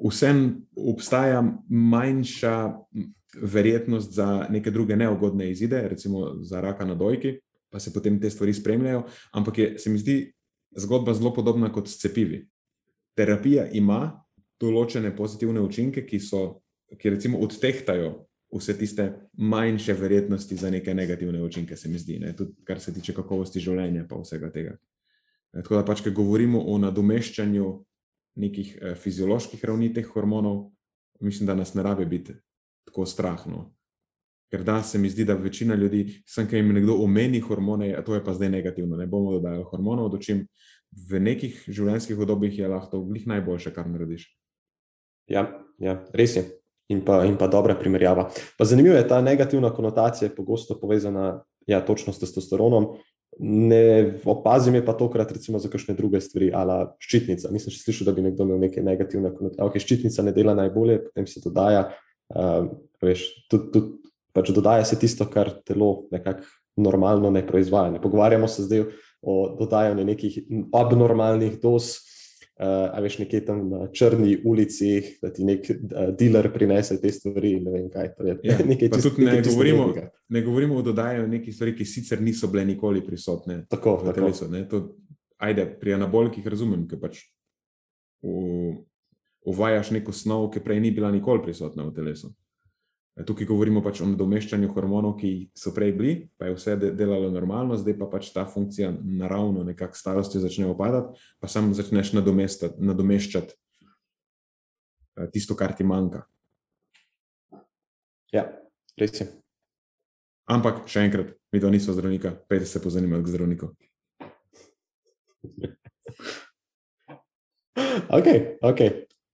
[0.00, 2.54] Vsem obstaja manjša
[3.42, 7.38] verjetnost za neke druge neugodne izide, recimo za raka na dojki,
[7.70, 9.04] pa se potem te stvari spremljajo.
[9.32, 10.32] Ampak je, se mi zdi
[10.76, 12.46] zgodba zelo podobna kot s cepivi.
[13.14, 14.24] Terapija ima
[14.60, 16.60] določene pozitivne učinke, ki, so,
[16.98, 18.12] ki recimo odtehtajo
[18.50, 22.36] vse tiste manjše verjetnosti za neke negativne učinke, se mi zdi, ne?
[22.36, 24.76] tudi kar se tiče kakovosti življenja, pa vsega tega.
[25.54, 27.70] Tako da pač, ko govorimo o nadomeščanju
[28.40, 30.70] nekih eh, fizioloških ravni teh hormonov,
[31.20, 32.36] mislim, da nas ne rabe biti
[32.86, 33.68] tako strahno.
[34.50, 38.02] Ker da se mi zdi, da večina ljudi, sem kaj jim nekdo omeni hormone, a
[38.02, 40.46] to je pa zdaj negativno, ne bomo dodajali hormonov, dočim
[40.90, 44.26] v nekih življenjskih obdobjih je lahko to glih najboljše, kar narediš.
[45.30, 45.46] Ja,
[45.78, 46.44] ja, res je.
[46.90, 48.26] In pa, in pa dobra primerjava.
[48.58, 52.96] Pa zanimivo je ta negativna konotacija, pogosto povezana ja, točno s testosteronom.
[53.42, 57.48] Ne opazim je pa tokrat, recimo, za kakšne druge stvari, ali ščitnica.
[57.54, 59.64] Nisem še slišal, da bi nekdo imel neke negativne konotacije.
[59.64, 61.86] Okay, ščitnica ne dela najbolje, potem se dodaja.
[62.30, 62.68] Uh,
[63.02, 66.44] veš, tudi, tudi, pač dodaja se tisto, kar telo nekako
[66.80, 67.94] normalno ne proizvaja.
[67.96, 68.84] Ne pogovarjamo se zdaj
[69.22, 70.38] o dodajanju nekih
[70.76, 71.96] abnormalnih doz
[72.60, 77.12] uh, a veš, nekje tam na črni ulici, da ti nek uh, dealer prinese te
[77.12, 77.54] stvari.
[77.64, 78.36] Ne vem, kaj to je.
[78.44, 79.86] Ja, nekaj čist, ne, nekaj govorimo,
[80.28, 84.50] ne govorimo o dodajanju nekih stvari, ki sicer niso bile nikoli prisotne tako, v telesu.
[84.70, 84.82] To,
[85.40, 87.24] ajde, pri anabolikih razumem, ker pač
[88.22, 88.76] v,
[89.48, 92.34] uvajaš neko snov, ki prej ni bila nikoli prisotna v telesu.
[93.26, 97.76] Tukaj govorimo pač o nadomeščanju hormonov, ki so prej bili, pa je vse delalo normalno,
[97.76, 103.52] zdaj pa pač ta funkcija naravno, nekako starosti začne opadati, pa samo začneš nadomeščati
[105.18, 106.22] eh, tisto, kar ti manjka.
[108.32, 108.46] Ja,
[108.96, 109.26] res je.
[110.50, 113.66] Ampak še enkrat, mi to nismo zdravnika, pejte se pozanimati k zdravniku.
[118.18, 118.28] ok,
[118.70, 118.80] ok,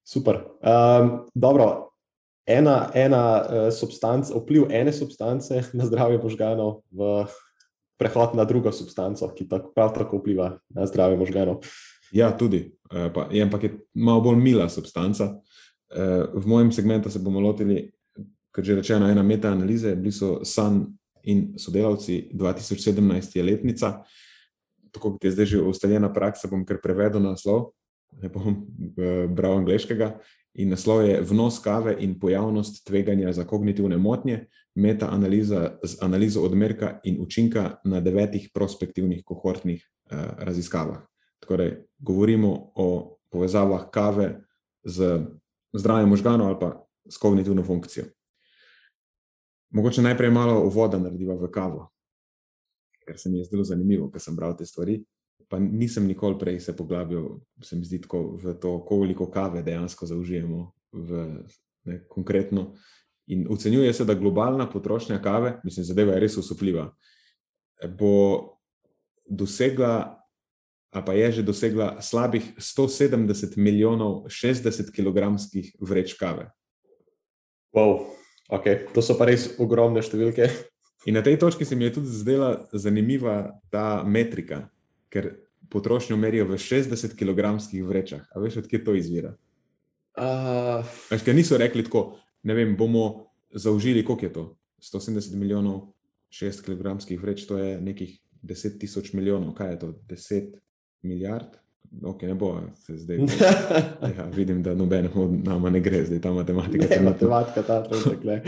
[0.05, 0.35] super.
[0.65, 1.86] Um, dobro
[2.47, 7.27] ena, ena uh, substanca, vpliv ene substance na zdravje možganov v
[7.99, 11.65] prehod na drugo substanco, ki tako, prav tako vpliva na zdravje možganov.
[12.13, 15.35] Ja, tudi, uh, pa, je, ampak je malo bolj mila substanca.
[15.91, 17.91] Uh, v mojem segmentu se bomo lotili,
[18.55, 20.87] kot že rečeno, ena meta-analize, bili so San
[21.27, 23.91] in sodelavci, 2017 je letnica.
[24.95, 27.73] Tako kot je zdaj že ustaljena praksa, bom kar prevedel na naslov,
[28.23, 30.15] ne bom uh, bral angliškega
[30.57, 37.01] in naslov je Vnos kave in pojavnost tveganja za kognitivne motnje, meta-analiza z analizo odmerka
[37.05, 41.03] in učinka na devetih prospektivnih kohortnih eh, raziskavah.
[41.41, 44.41] Torej, govorimo o povezavah kave
[44.85, 45.21] z
[45.73, 48.05] zdravjem možganov ali pa s kognitivno funkcijo.
[49.71, 51.91] Mogoče najprej malo uvoda narediva v kavo,
[53.05, 55.05] ker se mi je zdelo zanimivo, ker sem bral te stvari
[55.49, 57.29] pa nisem nikoli prej se poglabil,
[57.63, 61.25] se mi zdi, tako, v to, koliko kave dejansko zaužijemo v,
[61.85, 62.73] ne, konkretno.
[63.27, 66.91] In ocenjuje se, da globalna potrošnja kave, mislim, zadeva je res usupljiva,
[67.99, 68.13] bo
[69.27, 70.23] dosegla,
[70.95, 75.35] a pa je že dosegla slabih 170 milijonov 60 kg
[75.81, 76.51] vreč kave.
[77.75, 78.07] Wow,
[78.49, 78.87] okay.
[78.95, 80.49] To so pa res ogromne številke.
[81.07, 84.71] In na tej točki se mi je tudi zdela zanimiva ta metrika,
[85.09, 85.35] ker
[85.69, 88.23] potrošnjo merijo v 60 kg vrečah.
[88.35, 89.35] A veš, odkje to izvira?
[90.17, 94.45] Uh, Veš, ker niso rekli tako, ne vem, bomo zaužili, koliko je to?
[94.81, 95.93] 170 milijonov,
[96.31, 99.93] 6 kg vreč, to je nekih 10 tisoč milijonov, kaj je to?
[100.09, 100.55] 10
[101.03, 101.57] milijard?
[102.03, 103.19] Ok, ne bo se zdaj.
[104.17, 106.87] Ja, vidim, da nobenemu od nama ne gre, zdaj ta matematika.
[106.91, 108.25] ne, matematika, ta trenutek.
[108.25, 108.43] ne.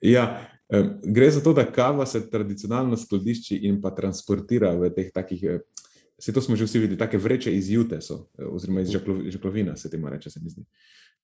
[0.14, 0.55] ja, em,
[1.02, 5.44] gre za to, da kava se tradicionalno skladišči in pa transportira v teh takih.
[6.18, 9.30] Vse to smo že vsi videli, take vreče iz jute so, eh, oziroma iz žaklo-
[9.30, 10.64] žaklovina, se temu reče, se mi zdi.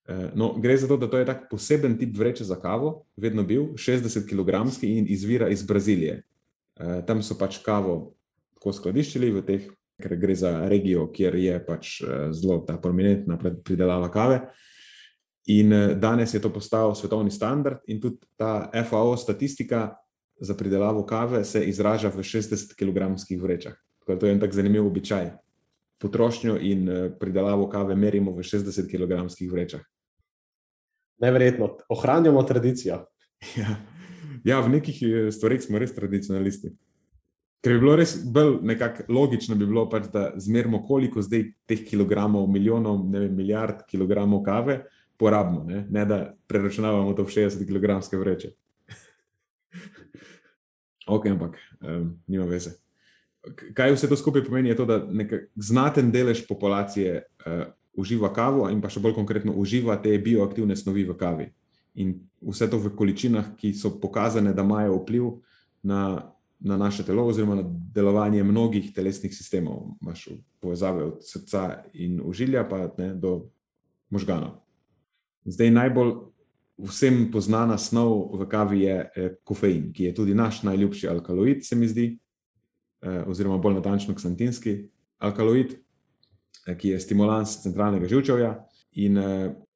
[0.09, 3.43] Eh, No, gre za to, da to je tak poseben tip vreče za kavo, vedno
[3.43, 6.23] bil 60 kg in izvira iz Brazilije.
[6.77, 8.15] Eh, Tam so pač kavo
[8.55, 9.63] tako skladiščili v teh,
[10.03, 14.41] ker gre za regijo, kjer je pač eh, zelo ta prominentna pridelava kave.
[15.47, 19.97] In eh, danes je to postal svetovni standard, in tudi ta FAO statistika
[20.41, 23.75] za pridelavo kave se izraža v 60 kg vrečah.
[23.99, 25.31] Tako da to je en tak zanimiv običaj.
[25.99, 29.81] Potrošnjo in eh, pridelavo kave merimo v 60 kg vrečah.
[31.19, 33.07] Neverjetno, ohranjamo tradicijo.
[33.57, 33.75] Ja.
[34.45, 36.71] ja, v nekih eh, stvareh smo res tradicionalisti.
[37.63, 41.83] Ker bi bilo res bolj nekako logično, bi bilo pač, da zmerimo, koliko zdaj teh
[41.87, 44.85] kilogramov, milijonov, ne vem, milijard kilogramov kave
[45.23, 48.49] porabimo, ne, ne da preračunavamo to v 60 kg vreče.
[51.15, 52.75] ok, ampak um, nima veze.
[53.75, 54.99] Kaj vse to skupaj pomeni, je to, da
[55.55, 57.63] znaten delež populacije uh,
[57.95, 61.47] uživa kavo in pa še bolj konkretno uživa te bioaktivne snovi v kavi.
[62.03, 65.29] In vse to v količinah, ki so pokazane, da imajo vpliv
[65.87, 69.95] na, na naše telo, oziroma na delovanje mnogih telesnih sistemov.
[70.03, 73.53] Imáš povezave od srca in užilja, pa ne, do
[74.11, 74.59] možganov.
[75.45, 76.13] Zdaj najbolj
[76.79, 81.77] vsem poznana snov v kavi je eh, kofein, ki je tudi naš najljubši alkaloid, se
[81.77, 82.19] mi zdi,
[83.03, 85.77] eh, oziroma bolj natančno ksantinski alkaloid,
[86.67, 88.55] eh, ki je stimulans centralnega živčevja.
[88.93, 89.17] In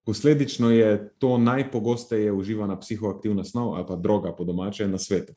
[0.05, 5.33] posledično je to najpogosteje uživana psihoaktivna snov ali pa droga po domače na svetu.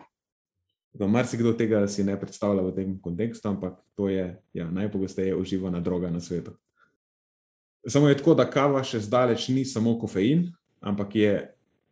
[1.00, 6.10] Marsikdo tega si ne predstavlja v tem kontekstu, ampak to je ja, najpogosteje uživana droga
[6.10, 6.52] na svetu.
[7.88, 10.50] Samo je tako, da kava še zdaleč ni samo kofein,
[10.82, 11.34] ampak je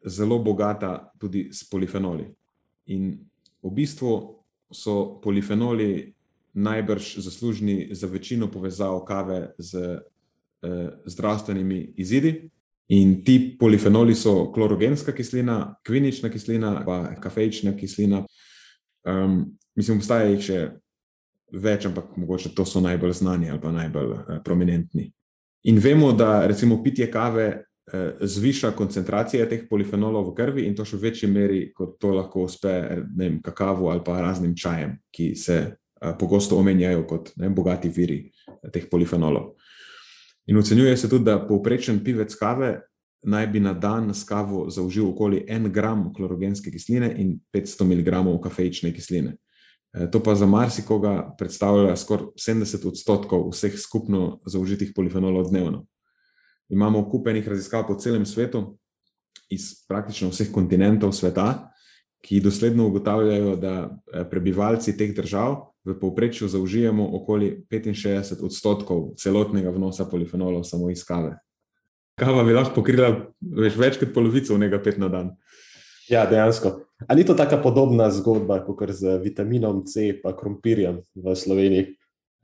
[0.05, 2.27] zelo bogata tudi s polifenoli.
[2.91, 3.15] In
[3.63, 4.11] v bistvu
[4.71, 6.13] so polifenoli
[6.57, 12.49] najbrž zaslužni za večino povezav kave z eh, zdravstvenimi izidi.
[12.87, 18.25] In ti polifenoli so klorogenska kislina, kvinična kislina, pa kafeična kislina.
[19.03, 20.59] Um, mislim, obstaja jih še
[21.51, 25.11] več, ampak mogoče to so najbolj znani ali pa najbolj uh, prominentni.
[25.63, 30.85] In vemo, da recimo pitje kave uh, zviša koncentracije teh polifenolov v krvi in to
[30.85, 32.73] še v večji meri, kot to lahko uspe
[33.17, 38.21] vem, kakavu ali pa raznim čajem, ki se uh, pogosto omenjajo kot ne, bogati viri
[38.27, 39.55] uh, teh polifenolov.
[40.47, 42.77] In ocenjuje se tudi, da povprečen pivec kave
[43.27, 48.41] naj bi na dan s kavo zaužil okoli 1 gram klorogenske kisline in 500 mg
[48.43, 49.35] kafeične kisline.
[49.97, 55.85] E, To pa za marsikoga predstavlja skoraj 70 odstotkov vseh skupno zaužitih polifenolov dnevno.
[56.69, 58.77] Imamo kupenih raziskav po celem svetu,
[59.49, 61.71] iz praktično vseh kontinentov sveta,
[62.21, 69.71] ki dosledno ugotavljajo, da eh, prebivalci teh držav v povprečju zaužijemo okoli 65 odstotkov celotnega
[69.71, 71.37] vnosa polifenolov samo iz kave.
[72.17, 75.35] Kava bi lahko pokrila več, več kot polovico vnega pet na dan.
[76.09, 76.79] Ja, dejansko.
[77.07, 81.93] Ali ni to tako podobna zgodba kot z vitaminom C in krompirjem v Sloveniji?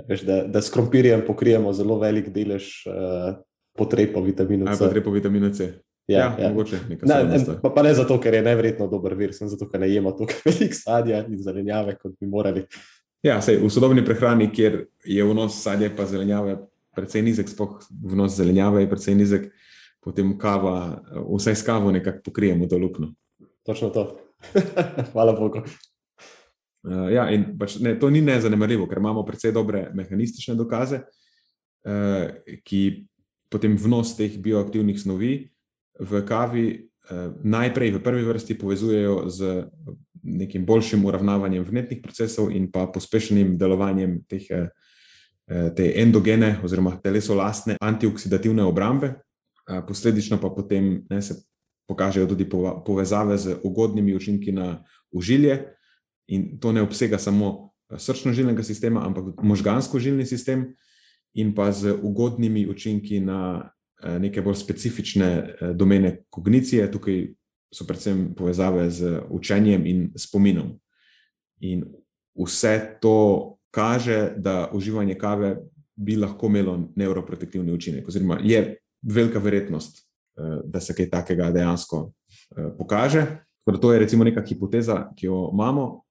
[0.10, 3.36] Veš, da, da s krompirjem pokrijemo zelo velik delež uh,
[3.78, 4.80] potreb po vitaminu C.
[4.80, 5.74] pa gre po vitaminu C.
[6.08, 6.50] Ja, ja.
[6.50, 9.80] mogoče neka Ne, pa, pa ne zato, ker je nevrjetno dober vir, sem zato, ker
[9.80, 12.66] ne jemo toliko velik sadja in zelenjave, kot bi morali.
[13.24, 16.58] Ja, sej, v sodobni prehrani, kjer je vnos sadja in zelenjave
[16.96, 19.48] precej nizek, sploh vnos zelenjave je precej nizek,
[20.04, 23.14] potem kava, vsaj s kavo nekako pokrijemo to luknjo.
[23.64, 24.20] Točno to.
[25.12, 25.64] Hvala Bogu.
[26.84, 31.00] Uh, ja, in pač ne, to ni nezanemarljivo, ker imamo precej dobre mehanistične dokaze,
[31.88, 32.82] uh, ki
[33.48, 35.32] potem vnos teh bioaktivnih snovi
[35.96, 39.54] v kavi uh, najprej v prvi vrsti povezujejo z
[40.24, 44.68] nekim boljšim uravnavanjem vnetnih procesov in pa pospešenim delovanjem teh, uh,
[45.72, 51.40] te endogene oziroma telesolastne antioksidativne obrambe, uh, posledično pa potem ne, se
[51.88, 52.50] pokažejo tudi
[52.86, 55.76] povezave z ugodnimi učinki na užilje.
[56.28, 60.74] In to ne obsega samo srčno-žilnega sistema, ampak možgansko-žilni sistem,
[61.34, 63.70] in pa z ugodnimi učinki na
[64.04, 66.92] eh, neke bolj specifične eh, domene kognicije.
[66.92, 67.28] Tukaj
[67.74, 70.78] so predvsem povezave z učenjem in spominom.
[71.60, 71.86] In
[72.38, 75.58] vse to kaže, da uživanje kave
[75.96, 80.13] bi lahko imelo neuroprotektivni učinek, oziroma je velika verjetnost,
[80.66, 83.26] da se kaj takega dejansko uh, pokaže.
[83.66, 86.04] Torej, to je recimo neka hipoteza, ki jo imamo,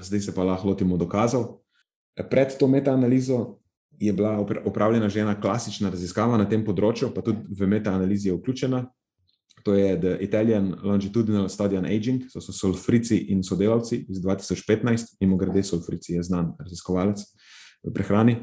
[0.00, 1.60] zdaj se pa lahko lotimo dokazov.
[2.30, 3.58] Pred to metaanalizo
[3.98, 8.36] je bila opravljena že ena klasična raziskava na tem področju, pa tudi v metaanalizi je
[8.36, 8.84] vključena.
[9.64, 15.16] To je The Italian Longitudinal Study on Aging, to so Solfrici in sodelavci iz 2015,
[15.20, 17.22] mimo grede, Solfrici je znan raziskovalec
[17.84, 18.36] v prehrani,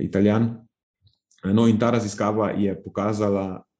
[0.00, 0.66] italijan.
[1.44, 3.73] No, in ta raziskava je pokazala, eh,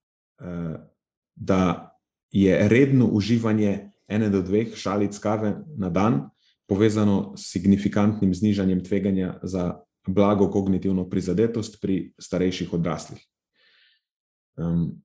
[1.34, 1.90] da
[2.30, 6.30] je redno uživanje ene do dveh šalic kave na dan
[6.68, 13.20] povezano s signifikantnim znižanjem tveganja za blago kognitivno prizadetost pri starejših odraslih.
[14.56, 15.02] Um,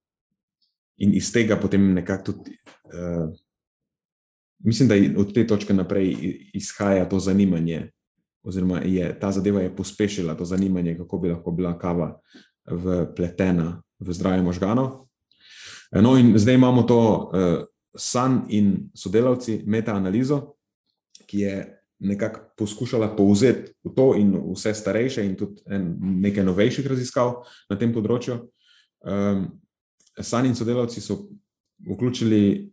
[0.98, 2.58] in iz tega potem nekako tudi,
[2.94, 3.32] uh,
[4.60, 6.16] mislim, da od te točke naprej
[6.54, 7.92] izhaja to zanimanje,
[8.44, 12.20] oziroma je ta zadeva je pospešila to zanimanje, kako bi lahko bila kava
[12.66, 15.09] vpletena v zdravje možganov.
[15.92, 17.66] No, in zdaj imamo to uh,
[17.98, 20.56] San in sodelavci metaanalizo,
[21.26, 21.56] ki je
[22.00, 25.62] nekako poskušala povzeti to in vse starejše, in tudi
[26.00, 27.34] nekaj novejših raziskav
[27.70, 28.40] na tem področju.
[29.02, 29.48] Um,
[30.22, 31.26] San in sodelavci so
[31.88, 32.70] vključili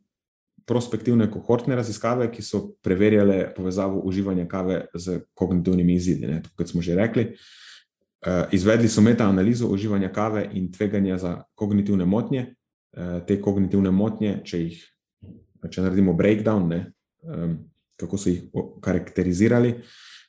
[0.66, 6.26] prospektivne kohortne raziskave, ki so preverjale povezavo uživanja kave z kognitivnimi izidi.
[6.26, 7.28] Ne, kot smo že rekli,
[8.26, 12.52] uh, izvedli so metaanalizo uživanja kave in tveganja za kognitivne motnje.
[12.96, 14.84] Uh, te kognitivne motnje, če jih
[15.70, 16.80] če naredimo breakdown, ne,
[17.96, 18.46] kako so jih
[18.84, 19.74] karakterizirali.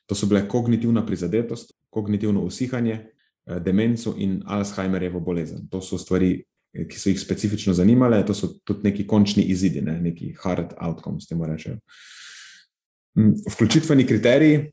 [0.08, 5.66] To so bile kognitivna prizadetost, kognitivno usihanje, eh, demenco in Alzheimerjevo bolezen.
[5.70, 9.82] To so stvari, eh, ki so jih specifično zanimale, to so tudi neki končni izidi,
[9.82, 9.98] ne?
[10.00, 11.76] neki hard outcomes, temu rečejo.
[13.18, 14.72] Mm, vključitveni kriteriji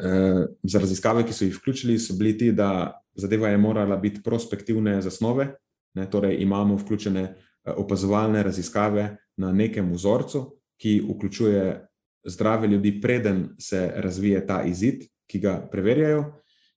[0.00, 4.22] eh, za raziskave, ki so jih vključili, so bili ti, da zadeva je morala biti
[4.22, 5.52] prospektivne zasnove,
[5.94, 6.10] ne?
[6.10, 7.34] torej imamo vključene
[7.76, 11.86] opazovalne raziskave na nekem vzorcu, ki vključuje
[12.24, 16.24] zdrave ljudi, preden se razvije ta izid, ki ga preverjajo,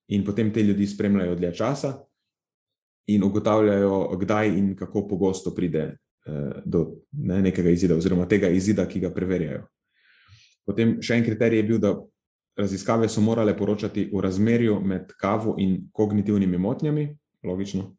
[0.07, 1.93] in potem te ljudi spremljajo dlje časa
[3.07, 8.88] in ugotavljajo, kdaj in kako pogosto pride eh, do ne, nekega izida, oziroma tega izida,
[8.88, 9.63] ki ga preverjajo.
[10.68, 11.93] Potem še en kriterij je bil, da
[12.57, 17.07] raziskave so morale poročati o razmerju med kavo in kognitivnimi motnjami,
[17.43, 17.93] logično.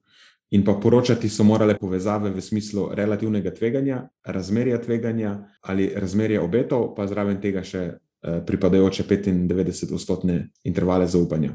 [0.51, 6.95] In pa poročati so morale povezave v smislu relativnega tveganja, razmerja tveganja ali razmerja obetov,
[6.97, 11.53] pa zraven tega še eh, pripadajoče 95-odstotne intervale zaupanja.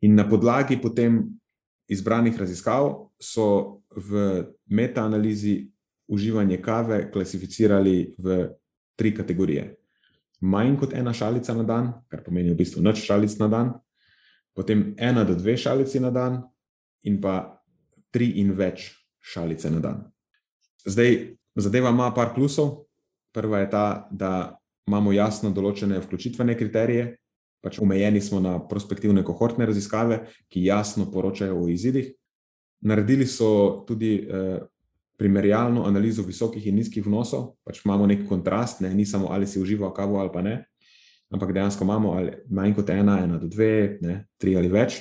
[0.00, 1.20] In na podlagi potem
[1.88, 5.66] izbranih raziskav so v metaanalizi
[6.08, 8.48] uživanje kave klasificirali v
[8.96, 9.74] tri kategorije.
[10.40, 13.72] Manj kot ena šalica na dan, kar pomeni v bistvu noč šalic na dan,
[14.56, 16.42] potem ena do dve šalici na dan,
[17.04, 17.56] in pa
[18.16, 18.88] tri in več
[19.20, 20.04] šalice na dan.
[20.86, 21.18] Zdaj,
[21.60, 22.86] zadeva ima par plusov.
[23.36, 24.32] Prva je ta, da
[24.88, 27.16] imamo jasno določene vključitvene kriterije,
[27.60, 32.14] pač omejeni smo na prospektivne kohortne raziskave, ki jasno poročajo o izidih.
[32.86, 34.62] Naredili so tudi eh,
[35.18, 39.60] primerjalno analizo visokih in nizkih vnosov, pač imamo nek kontrast, ne, ni samo ali si
[39.60, 40.56] užival kavo ali pa ne,
[41.32, 45.00] ampak dejansko imamo ali manj kot ena, ena do dve, ne, tri ali več.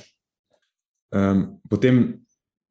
[1.15, 2.24] Um, potem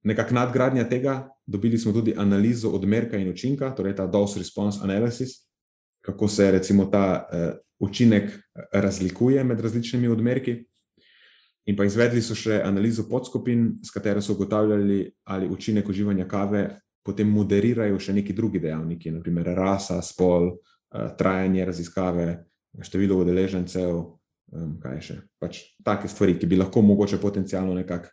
[0.04, 5.44] nekakšna nadgradnja tega, dobili smo tudi analizo odmerka in učinka, torej ta dose response analysis,
[6.04, 8.30] kako se recimo ta uh, učinek
[8.72, 10.64] razlikuje med različnimi odmerki.
[11.66, 16.80] In pa izvedli so še analizo podskupin, s katero so ugotavljali, ali učinek uživanja kave
[17.04, 22.28] potem moderirajo še neki drugi dejavniki, naprimer rasa, spol, uh, trajanje raziskave,
[22.84, 23.96] število udeležencev,
[24.52, 25.16] um, kaj še.
[25.40, 28.12] Pač take stvari, ki bi lahko mogoče potencialno nekako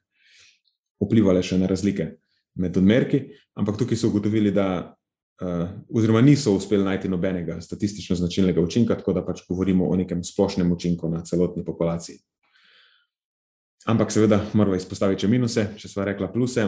[1.01, 2.11] vplivali še na razlike
[2.55, 3.21] med odmerki,
[3.55, 4.95] ampak tukaj so ugotovili, da,
[5.41, 10.23] uh, oziroma niso uspeli najti nobenega statistično značilnega učinka, tako da pač govorimo o nekem
[10.23, 12.19] splošnem učinku na celotni populaciji.
[13.85, 16.67] Ampak seveda moramo izpostaviti še minuse, če smo rekla pluse.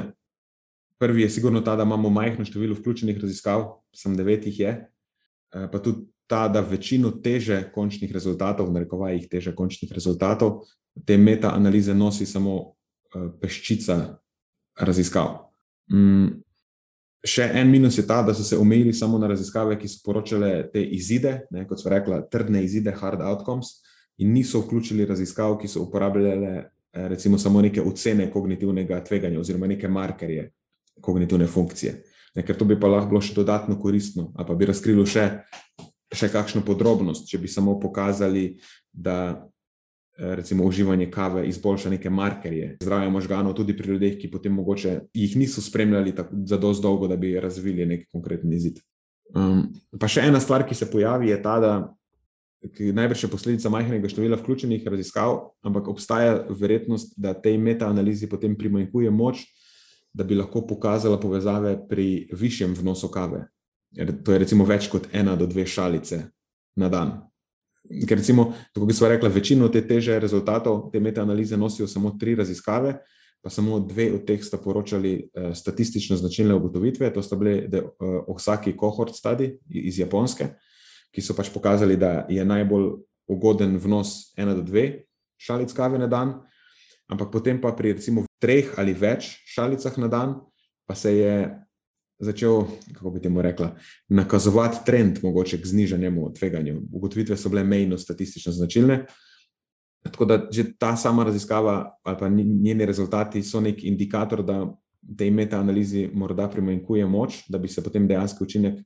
[1.01, 5.67] Prvi je sigurno ta, da imamo majhno število vključenih raziskav, sem devet jih je, uh,
[5.71, 10.63] pa tudi ta, da večino teže končnih rezultatov, v narekovajih teže končnih rezultatov,
[11.05, 14.22] te meta-analize nosi samo uh, peščica
[14.80, 15.38] raziskav.
[15.91, 16.43] Mm,
[17.24, 20.51] še en minus je ta, da so se omejili samo na raziskave, ki so poročale
[20.74, 23.78] te izide, ne, kot so rekla, trdne izide, hard outcomes,
[24.17, 29.67] in niso vključili raziskav, ki so uporabljale eh, recimo samo neke ocene kognitivnega tveganja oziroma
[29.67, 30.51] neke markerje
[31.01, 31.95] kognitivne funkcije.
[32.36, 35.28] Ne, ker to bi pa lahko bilo še dodatno koristno, ali pa bi razkrilo še,
[36.13, 38.57] še kakšno podrobnost, če bi samo pokazali,
[38.93, 39.47] da
[40.18, 45.38] recimo uživanje kave izboljša neke markerje zdravja možganov, tudi pri ljudeh, ki potem mogoče jih
[45.38, 46.14] niso spremljali
[46.45, 48.80] za dosto dolgo, da bi razvili nek konkreten izid.
[49.34, 51.74] Um, pa še ena stvar, ki se pojavi, je ta, da
[52.80, 59.11] najbrž je posledica majhnega števila vključenih raziskav, ampak obstaja verjetnost, da tej metaanalizi potem primanjkuje
[59.11, 59.47] moč,
[60.14, 63.47] da bi lahko pokazala povezave pri višjem vnosu kave.
[63.97, 66.24] To je recimo več kot ena do dve šalice
[66.78, 67.32] na dan.
[67.84, 72.36] Ker recimo, tako bi sva rekla, večino te teže rezultatov te metaanalize nosijo samo tri
[72.36, 72.93] raziskave,
[73.43, 78.23] pa samo dve od teh sta poročali uh, statistično značilne ugotovitve, to sta bile uh,
[78.27, 80.53] Osaki cohort study iz Japonske,
[81.11, 82.93] ki so pač pokazali, da je najbolj
[83.27, 85.03] ugoden vnos ena do dve
[85.38, 86.38] šalic kave na dan,
[87.11, 90.36] ampak potem pa pri recimo treh ali več šalicah na dan,
[90.88, 91.36] pa se je
[92.24, 92.63] začel,
[92.93, 93.76] kako bi temu rekla,
[94.09, 96.82] nakazovati trend mogoče k znižanemu tveganju.
[96.91, 99.05] Ugotovitve so bile mejno statistično značilne.
[100.03, 104.76] Tako da že ta sama raziskava ali pa njeni rezultati so nek indikator, da
[105.17, 108.80] tej metaanalizi morda primanjkuje moč, da bi se potem dejanski učinek,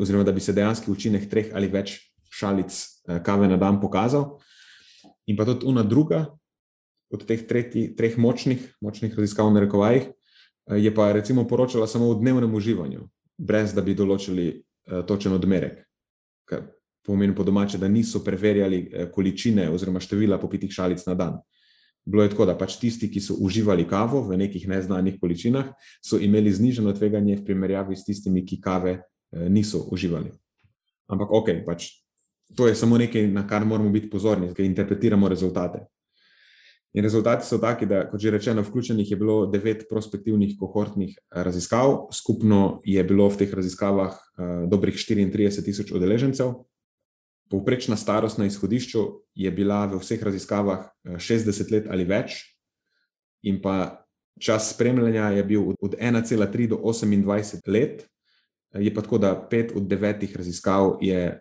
[0.00, 1.98] oziroma da bi se dejanski učinek treh ali več
[2.30, 4.38] šalic eh, kave na dan pokazal.
[5.26, 6.26] In pa tudi una druga
[7.12, 10.21] od teh tretji, treh močnih, močnih raziskav na rekovajih, Eh,
[10.70, 13.08] je pa recimo poročala samo o dnevnem uživanju,
[13.38, 15.82] brez da bi določili uh, točen odmerek.
[16.48, 16.66] Kar
[17.06, 21.40] pomeni po domače, da niso preverjali uh, količine oziroma števila popitih šalic na dan.
[22.04, 25.70] Bilo je tako, da pač tisti, ki so uživali kavo v nekih neznanih količinah,
[26.02, 28.96] so imeli zniženo tveganje v primerjavi s tistimi, ki kave
[29.30, 30.32] niso uživali.
[31.14, 32.02] Ampak ok, pač
[32.56, 35.86] to je samo nekaj, na kar moramo biti pozorni, ker interpretiramo rezultate.
[36.92, 41.42] In rezultati so taki, da, kot že rečeno, vključenih je bilo devet prospektivnih kohortnih eh,
[41.42, 46.52] raziskav, skupno je bilo v teh raziskavah uh, dobrih 34 tisoč udeležencev.
[47.50, 52.44] Povprečna starost na izhodišču je bila v vseh raziskavah 60 eh, let ali več,
[53.42, 54.04] in pa
[54.40, 58.04] čas spremljanja je bil od 1,3 do 28 let.
[58.72, 61.40] Je pa tako, da pet od devetih raziskav je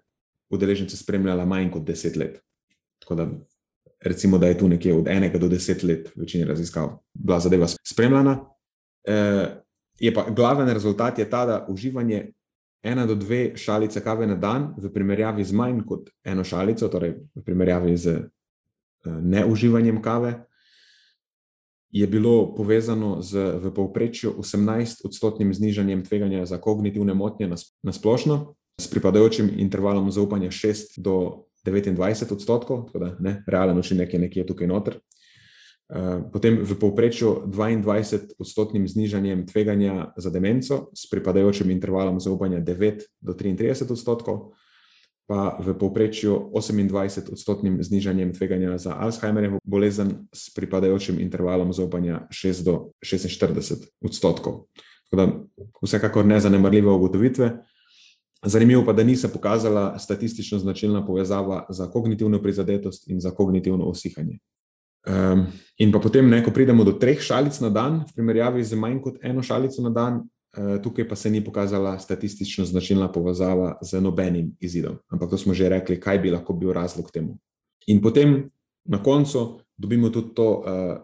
[0.52, 2.40] udeležence spremljala manj kot 10 let.
[3.00, 3.28] Tako da
[4.02, 8.40] recimo, da je tu nekje od enega do deset let, večina raziskav, bila zadeva spremljena.
[9.08, 9.46] E,
[10.36, 12.32] glaven rezultat je ta, da uživanje
[12.84, 17.16] ena do dve šalice kave na dan, v primerjavi z manj kot eno šalico, torej
[17.36, 18.24] v primerjavi z e,
[19.06, 20.34] neuživanjem kave,
[21.92, 27.52] je bilo povezano z v povprečju 18-odstotnim znižanjem tveganja za kognitivne motnje
[27.84, 34.14] na splošno, s pripadajočim intervalom zaupanja 6 do 29 odstotkov, tako da ne, realen učinek
[34.14, 35.00] je nekje tukaj noter.
[35.92, 43.04] Eh, potem v povprečju 22 odstotnim znižanjem tveganja za demenco s pripadajočim intervalom zaupanja 9
[43.20, 44.56] do 33 odstotkov,
[45.28, 52.64] pa v povprečju 28 odstotnim znižanjem tveganja za Alzheimerjevo bolezen s pripadajočim intervalom zaupanja 6
[52.64, 54.72] do 46 odstotkov.
[55.12, 55.28] Tako da
[55.84, 57.52] vsekakor nezanemarljive ugotovitve.
[58.46, 63.86] Zanimivo pa, da ni se pokazala statistično značilna povezava za kognitivno prizadetost in za kognitivno
[63.86, 64.40] osihanje.
[65.08, 65.46] Um,
[65.78, 69.00] in pa potem, ne, ko pridemo do treh šalic na dan, v primerjavi z manj
[69.02, 74.02] kot eno šalico na dan, uh, tukaj pa se ni pokazala statistično značilna povezava z
[74.02, 74.98] nobenim izidom.
[75.10, 77.38] Ampak to smo že rekli, kaj bi lahko bil razlog temu.
[77.88, 78.50] In potem
[78.86, 80.98] na koncu dobimo tudi to, uh,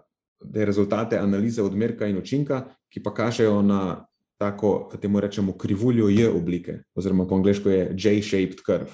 [0.54, 4.06] te rezultate analize odmerka in učinka, ki pa kažejo na
[4.38, 8.92] tako, temu rečemo, krivuljo J oblike, oziroma po angliško je J-shaped curve.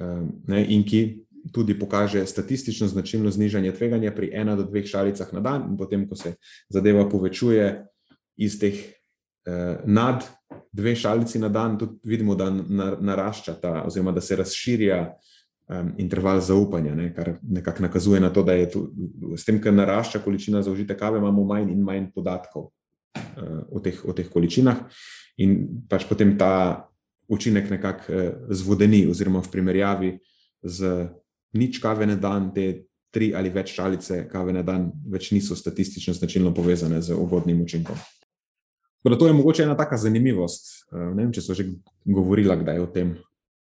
[0.00, 5.32] Um, ne, in ki tudi pokaže statistično značilno znižanje tveganja pri ena do dveh šalicah
[5.32, 6.34] na dan, in potem, ko se
[6.68, 7.86] zadeva povečuje
[8.36, 10.24] iz teh uh, nad
[10.72, 12.50] dve šalici na dan, tudi vidimo, da
[13.00, 15.00] narašča ta, oziroma da se razširja
[15.68, 18.88] um, interval zaupanja, ne, kar nekako nakazuje na to, da je tu,
[19.36, 22.70] s tem, ker narašča količina zaužite kave, imamo manj in manj podatkov
[23.70, 24.86] v teh, v teh količinah,
[25.40, 26.86] in pač potem ta
[27.30, 30.10] učinek nekako eh, zvodeni, oziroma v primerjavi
[30.62, 31.08] z
[31.54, 36.14] nič kave na dan, te tri ali več šalice kave na dan, več niso statistično
[36.14, 37.98] značilno povezane z ugodnim učinkom.
[39.00, 40.90] Torej, to je mogoče ena taka zanimivost.
[40.92, 41.70] Eh, ne vem, če so že
[42.04, 43.16] govorila, kdaj o tem,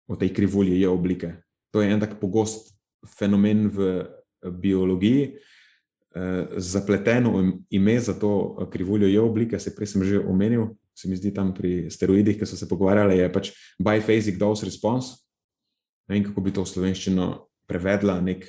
[0.07, 1.35] o tej krivulji je oblike.
[1.73, 2.75] To je en tak pogost
[3.17, 4.05] fenomen v
[4.43, 5.52] biologiji, Eh,
[6.57, 11.15] zapleteno ime za to eh, krivuljo je oblike, se prej sem že omenil, se mi
[11.15, 15.17] zdi tam pri steroidih, ki so se pogovarjali, je pač biphasic dose response.
[16.07, 17.27] Ne vem, kako bi to v slovenščino
[17.67, 18.45] prevedla, nek,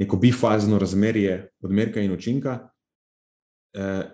[0.00, 2.70] neko bifazno razmerje odmerka in učinka.
[3.76, 4.04] Eh,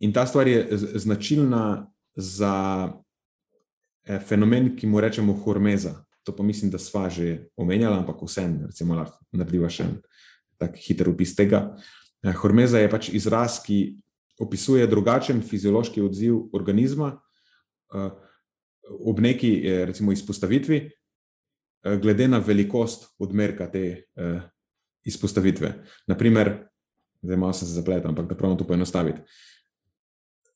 [0.00, 2.92] in ta stvar je značilna za
[4.24, 6.04] fenomen, ki mu rečemo hormeza.
[6.24, 9.94] to pa mislim, da sva že omenjala, ampak vsem, recimo, lahko narediva še en
[10.58, 11.76] tak hiter opis tega.
[12.22, 13.98] Eh, hormeza je pač izraz, ki
[14.38, 17.12] opisuje drugačen fiziološki odziv organizma
[17.94, 18.10] eh,
[18.88, 20.88] ob neki, eh, recimo, izpostavitvi,
[22.02, 24.02] glede na velikost odmerka te
[25.06, 25.68] izpostavitve.
[26.10, 26.50] Naprimer,
[27.22, 29.22] zdaj malo se zapletam, ampak da pravim to poenostaviti.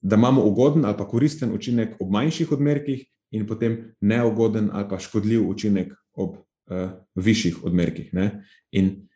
[0.02, 4.98] Da imamo ugoden ali pa koristen učinek ob manjših odmerkih, in potem neugoden ali pa
[5.00, 8.12] škodljiv učinek ob uh, višjih odmerkih.
[8.12, 8.44] Ne?
[8.70, 9.08] In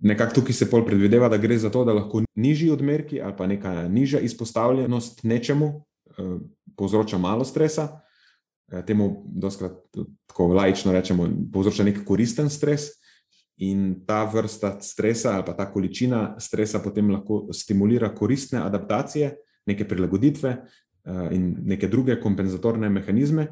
[0.00, 3.46] nekako tukaj se pol predvideva, da gre za to, da lahko nižji odmerki ali pa
[3.46, 6.40] neka nižja izpostavljenost nečemu uh,
[6.76, 8.00] povzroča malo stresa.
[8.72, 9.72] Uh, temu, doskrat,
[10.26, 12.90] tako laično rečemo, povzroča nek koristen stres.
[13.58, 19.32] In ta vrsta stresa, ali pa ta količina stresa, potem lahko stimulira koristne adaptacije,
[19.66, 20.52] neke prilagoditve,
[21.08, 23.46] Eh, in neke druge kompenzatorne mehanizme,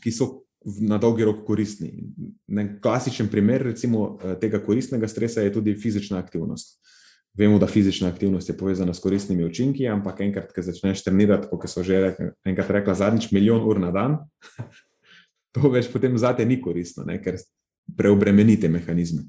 [0.00, 1.92] ki so na dolgi rok koristni.
[2.48, 6.78] En klasičen primer recimo, eh, tega koristnega stresa je tudi fizična aktivnost.
[7.34, 11.70] Vemo, da fizična aktivnost je povezana s koristnimi učinki, ampak enkrat, ko začneš trenirati, kot
[11.70, 14.18] so že rekli, enkrat rekla, zadnjič milijon ur na dan,
[15.54, 17.40] to več potem zate ni koristno, ne, ker
[17.96, 19.24] preobremenite mehanizme.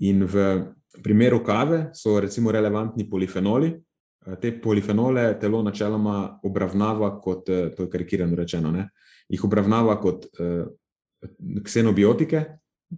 [0.00, 0.64] In v
[1.02, 3.74] primeru kave so recimo relevantni polifenoli,
[4.26, 8.88] Eh, te polifenole telo načeloma obravnava kot, eh, to je karikirano rečeno, ne,
[9.28, 10.66] jih obravnava kot uh,
[11.64, 12.44] ksenobiotike,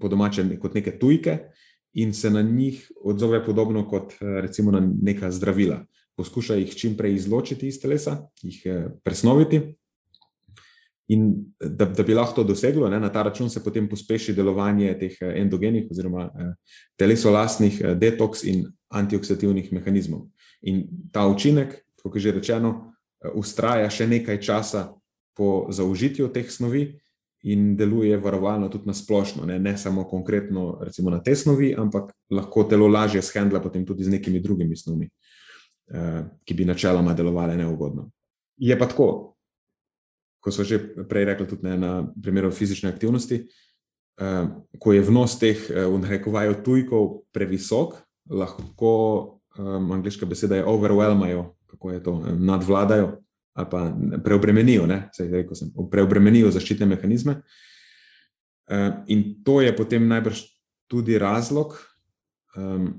[0.00, 1.38] po domače kot neke tujke,
[1.96, 5.84] in se na njih odzove podobno kot recimo na neka zdravila.
[6.16, 8.62] Poskuša jih čim prej izločiti iz telesa, jih
[9.04, 9.62] presnoviti.
[11.08, 14.96] In da, da bi lahko to doseglo, ne, na ta račun se potem pospeši delovanje
[14.98, 16.30] teh endogenih oziroma
[16.98, 20.26] telesolastnih detoks in antioksidativnih mehanizmov.
[20.62, 22.92] In ta učinek, kot je že rečeno,
[23.34, 24.88] ustraja še nekaj časa
[25.36, 26.86] po zaužitju teh snovi
[27.46, 30.80] in deluje varovalno tudi na splošno, ne, ne samo konkretno
[31.10, 35.08] na te snovi, ampak lahko telo lažje shendla potem tudi z nekimi drugimi snovmi,
[35.90, 38.10] eh, ki bi načeloma delovale neugodno.
[38.56, 39.36] Je pa tako,
[40.40, 43.44] kot so že prej rekli, tudi ne, na primeru fizične aktivnosti,
[44.18, 50.64] eh, ko je vnos teh, eh, v narekovaju, tujkov previsok, lahko um, angliška beseda je
[50.66, 53.22] overwhelmajo, kako je to, um, nadvladajo
[53.56, 57.40] ali pa preobremenijo, Sej, rekel sem, preobremenijo zaščitne mehanizme.
[58.66, 60.42] Um, in to je potem najbrž
[60.90, 61.76] tudi razlog,
[62.56, 62.90] um,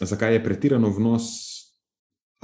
[0.00, 1.32] zakaj je pretirano vnos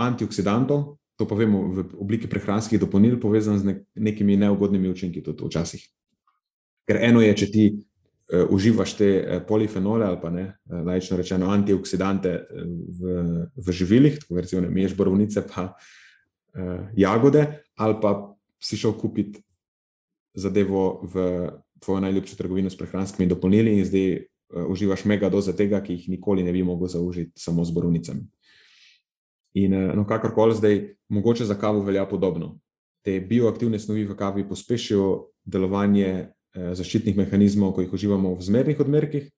[0.00, 5.44] antioksidantov, to pa vemo v obliki prehranskih dopolnil, povezan z nek nekimi neugodnimi učinki tudi
[5.44, 5.84] včasih.
[6.88, 11.20] Ker eno je, če ti uh, uživaš te uh, polifenole ali pa ne, uh, lajično
[11.20, 12.34] rečeno, antioksidante
[12.98, 13.16] v,
[13.54, 15.99] v živilih, tako recimo, ne miješ borovnice, pa uh,
[16.96, 17.46] jagode,
[17.76, 19.42] ali pa si šel kupiti
[20.34, 21.48] zadevo v
[21.80, 26.09] tvojo najljubšo trgovino s prehranskimi dopolnili in zdaj uh, uživaš mega doze tega, ki jih
[26.09, 28.26] nikoli ne bi mogel zaužiti samo z borovnicami.
[29.55, 32.59] In uh, no, kakorkoli zdaj, mogoče za kavo velja podobno.
[33.05, 38.80] Te bioaktivne snovi v kavi pospešijo delovanje Eh, zaščitnih mehanizmov, ko jih uživamo v zmernih
[38.82, 39.28] odmerkih,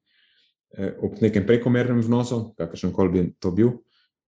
[0.72, 3.84] eh, ob nekem prekomernem vnosu, kakršen koli bi to bil,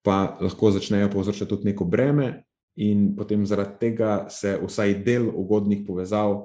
[0.02, 2.44] pa lahko začnejo povzročati tudi neko breme,
[2.76, 6.36] in potem zaradi tega se vsaj del ugodnih povezav,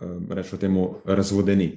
[0.00, 1.70] eh, rečemo temu, razvodeni,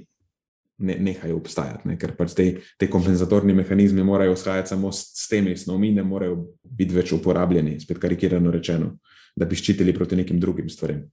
[0.78, 1.98] ne, nehajo obstajati, ne?
[1.98, 2.48] ker pač te,
[2.78, 7.80] te kompenzatorni mehanizmi morajo vzhajati samo s, s temi snovmi, ne morejo biti več uporabljeni,
[7.80, 8.96] spet karikirano rečeno,
[9.36, 11.06] da bi ščitili proti nekim drugim stvarem.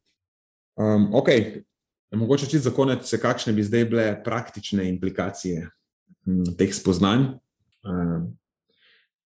[0.80, 1.28] Um, ok,
[2.10, 5.68] Mogoče čisto za konec, kakšne bi zdaj bile praktične implikacije
[6.24, 7.20] hm, teh spoznanj.
[7.86, 8.32] Ehm,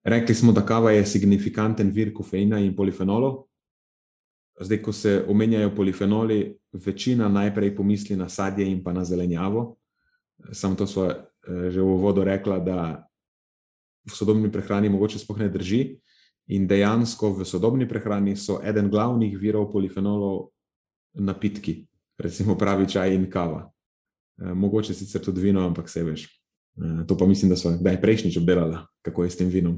[0.09, 3.45] rekli smo, da kava je signifikanten vir kofeina in polifenolov.
[4.61, 9.77] Zdaj, ko se omenjajo polifenoli, večina najprej pomisli na sadje in pa na zelenjavo.
[10.53, 13.09] Sam to so eh, že v uvodu rekla, da
[14.07, 15.99] v sodobni prehrani mogoče sploh ne drži.
[16.49, 20.49] In dejansko v sodobni prehrani so eden glavnih virov polifenolov
[21.21, 21.85] napitki,
[22.19, 23.67] recimo pravi čaj in kava.
[24.41, 26.25] E, mogoče sicer tudi vino, ampak se veš.
[26.25, 29.77] E, to pa mislim, da so kdaj prejšnjič obdelali, kako je s tem vinom.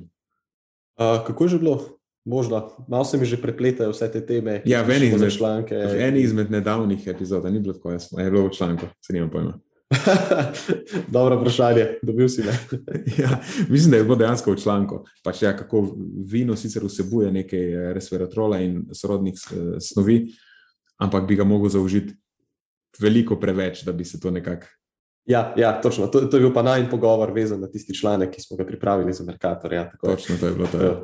[0.96, 2.00] A, kako je že bilo?
[2.24, 4.62] Možda, malo se mi že prepletajo vse te teme.
[4.64, 8.52] Ja, v eni izmed, eni izmed nedavnih epizod, ni bilo tako jasno, je bilo v
[8.52, 9.58] članku, se nimam pojma.
[11.16, 12.52] Dobro vprašanje, dobil si me.
[13.22, 15.04] ja, mislim, da je bilo dejansko v članku.
[15.24, 15.96] Pač, ja, kako
[16.30, 19.34] vino sicer vsebuje nekaj e, resveratrola in sorodnih
[19.80, 20.28] snovi,
[20.98, 22.14] ampak bi ga mogel zaužiti
[23.00, 24.66] veliko preveč, da bi se to nekako.
[25.26, 26.06] Ja, ja, točno.
[26.06, 29.12] To, to je bil pa najmanj pogovor, vezan na tisti članek, ki smo ga pripravili
[29.12, 29.72] za Merkator.
[29.72, 30.82] Ja, točno, to je bilo to.
[30.82, 30.94] Ja.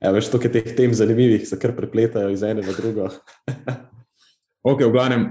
[0.00, 3.08] Ja, veš, to je teh tem zanimivih, se kar prepletajo iz ene v drugo.
[4.70, 5.28] ok, v glavnem,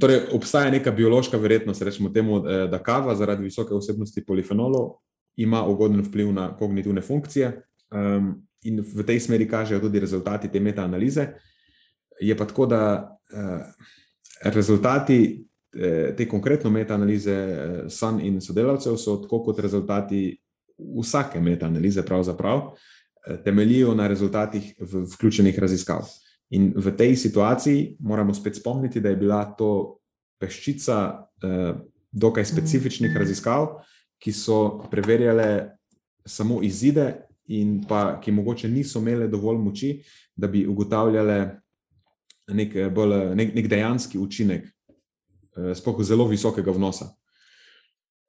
[0.00, 4.90] Torej, obstaja neka biološka verjetnost, rečemo temu, eh, da kava zaradi visoke vsebnosti polifenolov
[5.36, 7.62] ima ugoden vpliv na kognitivne funkcije.
[7.90, 11.26] Um, in v tej smeri kažejo tudi rezultati te metaanalize.
[12.20, 12.80] Je pa tako, da
[13.32, 13.60] uh,
[14.52, 15.46] rezultati
[16.16, 20.36] te konkretno metaanalize uh, Sun in sodelavcev so tako kot rezultati
[20.76, 22.76] vsake metaanalize, pravzaprav uh,
[23.44, 26.08] temeljijo na rezultatih v vključenih raziskav.
[26.50, 29.98] In v tej situaciji moramo spet spomniti, da je bila to
[30.40, 30.98] peščica
[31.42, 31.76] uh,
[32.12, 33.80] dokaj specifičnih raziskav,
[34.18, 35.76] ki so preverjale
[36.26, 39.90] samo izide in pa ki mogoče niso imele dovolj moči,
[40.36, 41.60] da bi ugotavljale
[42.48, 44.66] nek, bolj, nek, nek dejanski učinek,
[45.56, 47.10] eh, spohaj zelo visokega vnosa.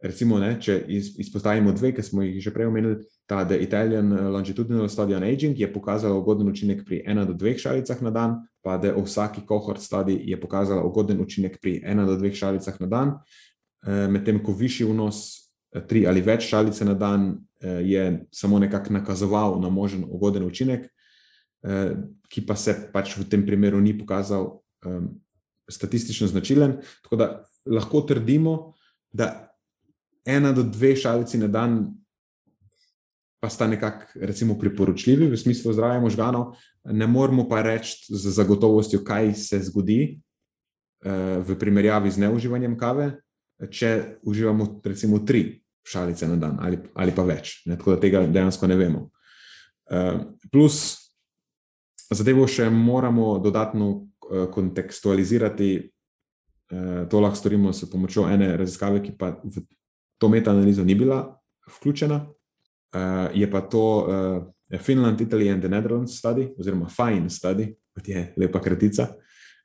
[0.04, 4.86] Recimo, ne, če izpostavimo dve, ki smo jih že prej omenili, ta The Italian Longitudinal
[4.94, 8.78] Study on Aging je pokazala ugoden učinek pri ena do dveh šalicah na dan, pa
[8.78, 13.16] The Osaki Cohort Study je pokazala ugoden učinek pri ena do dveh šalicah na dan,
[13.88, 15.50] eh, medtem ko višji vnos
[15.90, 20.90] tri ali več šalice na dan Eh, je samo nekako nakazoval na možen ugoden učinek,
[21.64, 21.96] eh,
[22.30, 25.18] ki pa se pač v tem primeru ni pokazal ehm,
[25.70, 26.78] statistično značilen.
[27.04, 28.74] Tako da lahko trdimo,
[29.12, 29.54] da
[30.26, 31.94] ena do dve šalici na dan.
[33.40, 39.34] Pa sta nekako priporočljivi v smislu zdravja možganov, ne moremo pa reči z zagotovostjo, kaj
[39.34, 40.20] se zgodi
[41.06, 43.12] uh, v primerjavi z neuživanjem kave,
[43.70, 47.62] če uživamo recimo tri šalice na dan ali, ali pa več.
[47.66, 47.78] Ne?
[47.78, 49.10] Tako da tega dejansko ne vemo.
[49.86, 50.98] Uh, plus,
[52.10, 54.07] zadevo še moramo dodatno
[54.54, 55.92] kontekstualizirati.
[56.72, 59.64] Uh, to lahko storimo s pomočjo ene raziskave, ki pa v
[60.18, 61.22] to metaanalizo ni bila
[61.78, 62.26] vključena.
[62.96, 63.84] Uh, je pa to
[64.80, 69.08] Finland, Italy and the Netherlands study, oziroma Fine study, kot je lepa kratica.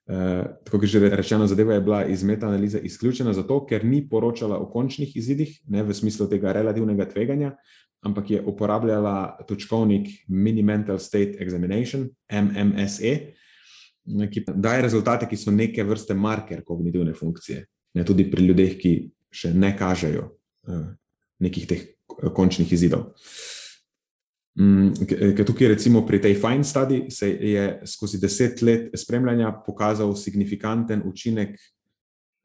[0.02, 4.58] Eh, tako kot že rečeno, zadeva je bila iz metaanalize izključena zato, ker ni poročala
[4.58, 7.52] o končnih izidih, ne v smislu tega relativnega tveganja,
[8.02, 13.14] ampak je uporabljala točkovnik Mini Mental State Examination, MMSE,
[14.30, 18.92] ki daje rezultate, ki so neke vrste marker kognitivne funkcije, ne tudi pri ljudeh, ki
[19.32, 20.86] še ne kažejo uh,
[21.42, 21.84] nekih teh
[22.34, 23.12] končnih izidov.
[24.60, 30.12] Mm, ker tukaj, recimo pri tej Fine Study, se je skozi deset let spremljanja pokazal
[30.16, 31.56] signifikanten učinek,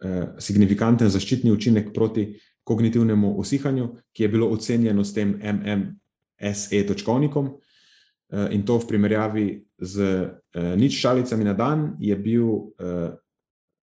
[0.04, 7.58] eh, signifikanten zaščitni učinek proti kognitivnemu usihanju, ki je bilo ocenjeno s tem MMSE točkovnikom.
[8.30, 12.74] Eh, in to v primerjavi z eh, nič šalicami na dan je bil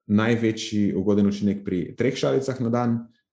[0.04, 2.90] največji ugoden učinek pri treh šalicah na dan,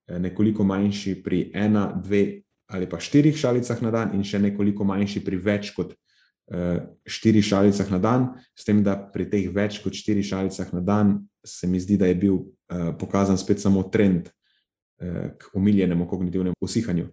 [0.08, 2.42] nekoliko manjši pri ena, dve
[2.72, 7.44] ali pa štirih šalicah na dan, in še nekoliko manjši pri več kot uh, štirih
[7.44, 11.68] šalicah na dan, s tem, da pri teh več kot štirih šalicah na dan se
[11.68, 17.10] mi zdi, da je bil uh, pokazan spet samo trend uh, k umiljenemu kognitivnemu usihanju.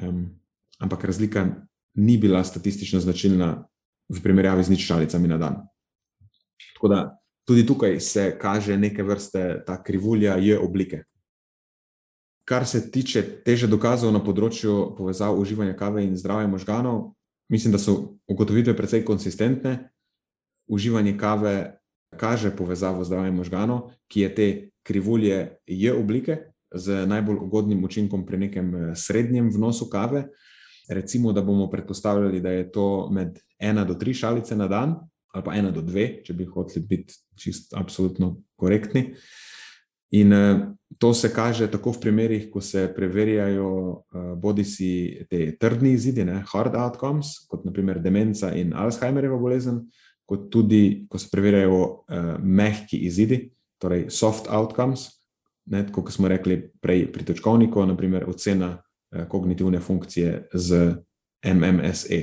[0.00, 0.24] Um,
[0.80, 1.44] ampak razlika
[1.98, 3.66] ni bila statistično značilna
[4.08, 5.60] v primerjavi z nič šalicami na dan.
[6.74, 7.00] Tako da
[7.44, 11.04] tudi tukaj se kaže neke vrste ta krivulja J oblike
[12.48, 17.10] kar se tiče teže dokazov na področju povezav uživanja kave in zdravja možganov,
[17.52, 19.90] mislim, da so ugotovitve precej konsistentne.
[20.68, 21.54] Uživanje kave
[22.16, 24.48] kaže povezavo zdravja možganov, ki je te
[24.80, 26.38] krivulje J oblike
[26.72, 30.30] z najbolj ugodnim učinkom pri nekem eh, srednjem vnosu kave.
[30.88, 34.94] Recimo, da bomo predpostavljali, da je to med ena do tri šalice na dan,
[35.34, 39.12] ali pa ena do dve, če bi hoteli biti čist absolutno korektni.
[40.10, 40.60] In uh,
[40.98, 44.90] to se kaže tako v primerih, ko se preverjajo uh, bodi si
[45.30, 49.82] te trdni izidi, ne, hard outcomes, kot naprimer demenca in Alzheimerjeva bolezen,
[50.24, 55.10] kot tudi, ko se preverjajo uh, mehki izidi, torej soft outcomes,
[55.68, 58.78] ne, kot smo rekli prej pri točkovniku, naprimer ocena
[59.28, 60.96] kognitivne funkcije z
[61.44, 62.20] MMSE.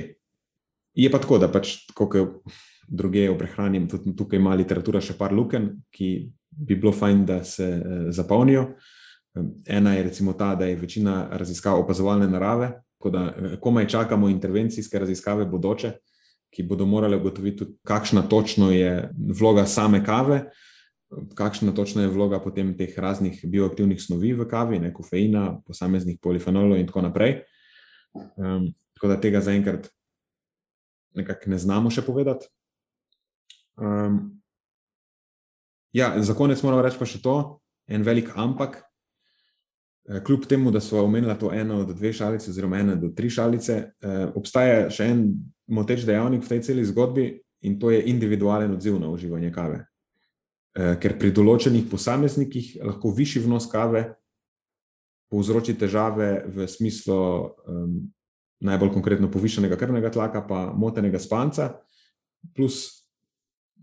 [0.94, 2.14] Je pa tako, da pač, kot
[2.88, 6.10] druge v prehrani, tudi tukaj ima literatura še par luken, ki
[6.56, 8.68] bi bilo fajn, da se eh, zapolnijo.
[9.68, 14.30] Ena je recimo ta, da je večina raziskav opazovalne narave, tako da eh, komaj čakamo
[14.32, 15.92] intervencijske raziskave bodoče,
[16.54, 19.10] ki bodo morale ugotoviti, kakšna točno je
[19.40, 20.46] vloga same kave,
[21.34, 26.78] kakšna točno je vloga potem teh raznih bioaktivnih snovi v kavi, ne kofeina, posameznih polifenolov
[26.78, 27.40] in tako naprej.
[28.36, 29.90] Um, tako da tega zaenkrat
[31.16, 32.48] nekako ne znamo še povedati.
[33.76, 34.36] Um,
[35.96, 37.36] Ja, za konec moram reči pa še to,
[37.88, 38.82] en velik ampak.
[40.06, 43.30] Eh, kljub temu, da smo omenili to eno od dve šalice, oziroma eno do tri
[43.30, 45.22] šalice, eh, obstaja še en
[45.66, 49.86] moteč dejavnik v tej celi zgodbi in to je individualen odziv na uživanje kave.
[50.76, 54.10] Ker pri določenih posameznikih lahko višji vnos kave
[55.32, 57.96] povzroči težave v smislu um,
[58.62, 61.74] najbolj konkretno povišenega krvnega tlaka, pa motenega spanca,
[62.54, 63.08] plus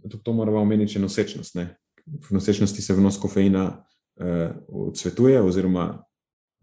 [0.03, 1.55] tudi to moramo omeniti, nosečnost.
[1.55, 1.75] Ne?
[2.05, 6.03] V nosečnosti se vnos kofeina uh, odsvetuje, oziroma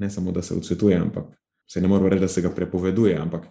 [0.01, 1.28] ne samo, da se odsvetuje, ampak
[1.68, 3.51] se ne moramo reči, da se ga prepoveduje, ampak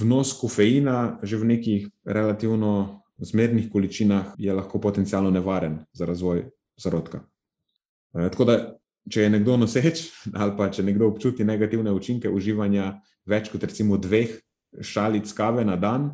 [0.00, 6.44] vnos kofeina že v nekih relativno zmernih količinah je lahko potencialno nevaren za razvoj
[6.76, 7.20] zarodka.
[8.12, 8.58] Uh, tako da
[9.10, 13.98] če je nekdo noseč, ali pa če nekdo občuti negativne učinke uživanja več kot recimo
[14.00, 14.36] dveh
[14.80, 16.10] šalic kave na dan,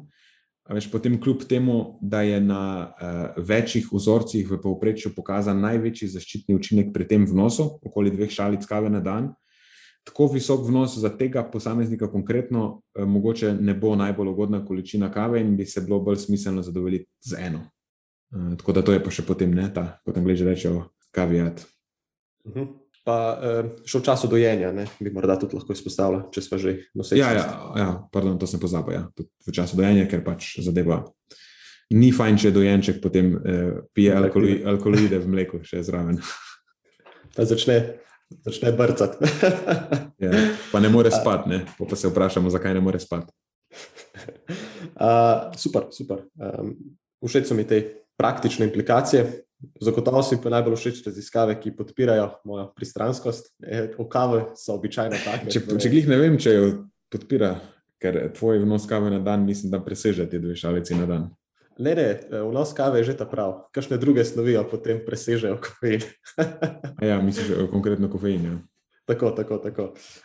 [0.71, 6.57] veš, potem kljub temu, da je na uh, večjih vzorcih v povprečju pokazan največji zaščitni
[6.57, 9.35] učinek pri tem vnosu, okoli dveh šalic kave na dan.
[10.07, 15.41] Tako visok vnos za tega posameznika, konkretno, eh, mogoče ne bo najbolj ugodna količina kave,
[15.41, 17.61] in bi se bilo bolj smiselno zadovoljiti z eno.
[18.33, 21.67] Eh, tako da to je pa še potem ne ta, kot angliži rečejo, kavijat.
[22.47, 22.65] Mhm.
[23.07, 23.39] Pa
[23.87, 27.21] še v času dojenja, ne, bi morda tudi lahko izpostavila, če smo že nosili.
[27.21, 27.45] Ja, ja,
[27.79, 28.97] ja pardon, to sem pozabil.
[28.97, 29.05] Ja.
[29.47, 31.05] V času dojenja, ker pač zadeva.
[31.95, 36.19] Ni fajn, če dojenček potem eh, pije alkoholi, alkoholide v mleku, še zraven.
[37.37, 38.01] Pa začne,
[38.31, 39.25] začne brcati.
[40.25, 40.31] ja,
[40.73, 41.65] pa ne more spati, ne?
[41.79, 43.33] pa se vprašamo, zakaj ne more spati.
[44.95, 46.25] Uh, super, super.
[46.35, 46.75] Um,
[47.27, 47.83] všeč so mi te
[48.17, 49.27] praktične implikacije.
[49.81, 53.55] Zagotovo si pa najbolj všeč raziskave, ki podpirajo mojo pristranskost.
[53.63, 55.51] E, o kavi so običajno take.
[55.51, 55.81] Če, torej...
[55.85, 56.69] če glih ne vem, če jo
[57.13, 57.55] podpira,
[58.03, 61.27] ker tvoj vnos kave na dan, mislim, da preseže te dve šalici na dan.
[61.79, 63.69] Ne, ne, e, vnos kave je že ta prav.
[63.77, 66.05] Kakšne druge snovi potem presežejo kofein.
[67.09, 68.45] ja, misliš, konkretno kofein.
[68.45, 68.57] Ja.
[69.07, 69.83] Tako, tako, tako.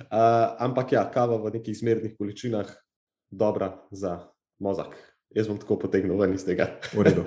[0.10, 2.80] Uh, ampak ja, kava v nekih zmernih količinah je
[3.32, 4.20] dobra za
[4.60, 4.97] mozak.
[5.32, 6.68] Jaz bom tako potegnil ven iz tega.
[6.91, 7.24] V redu.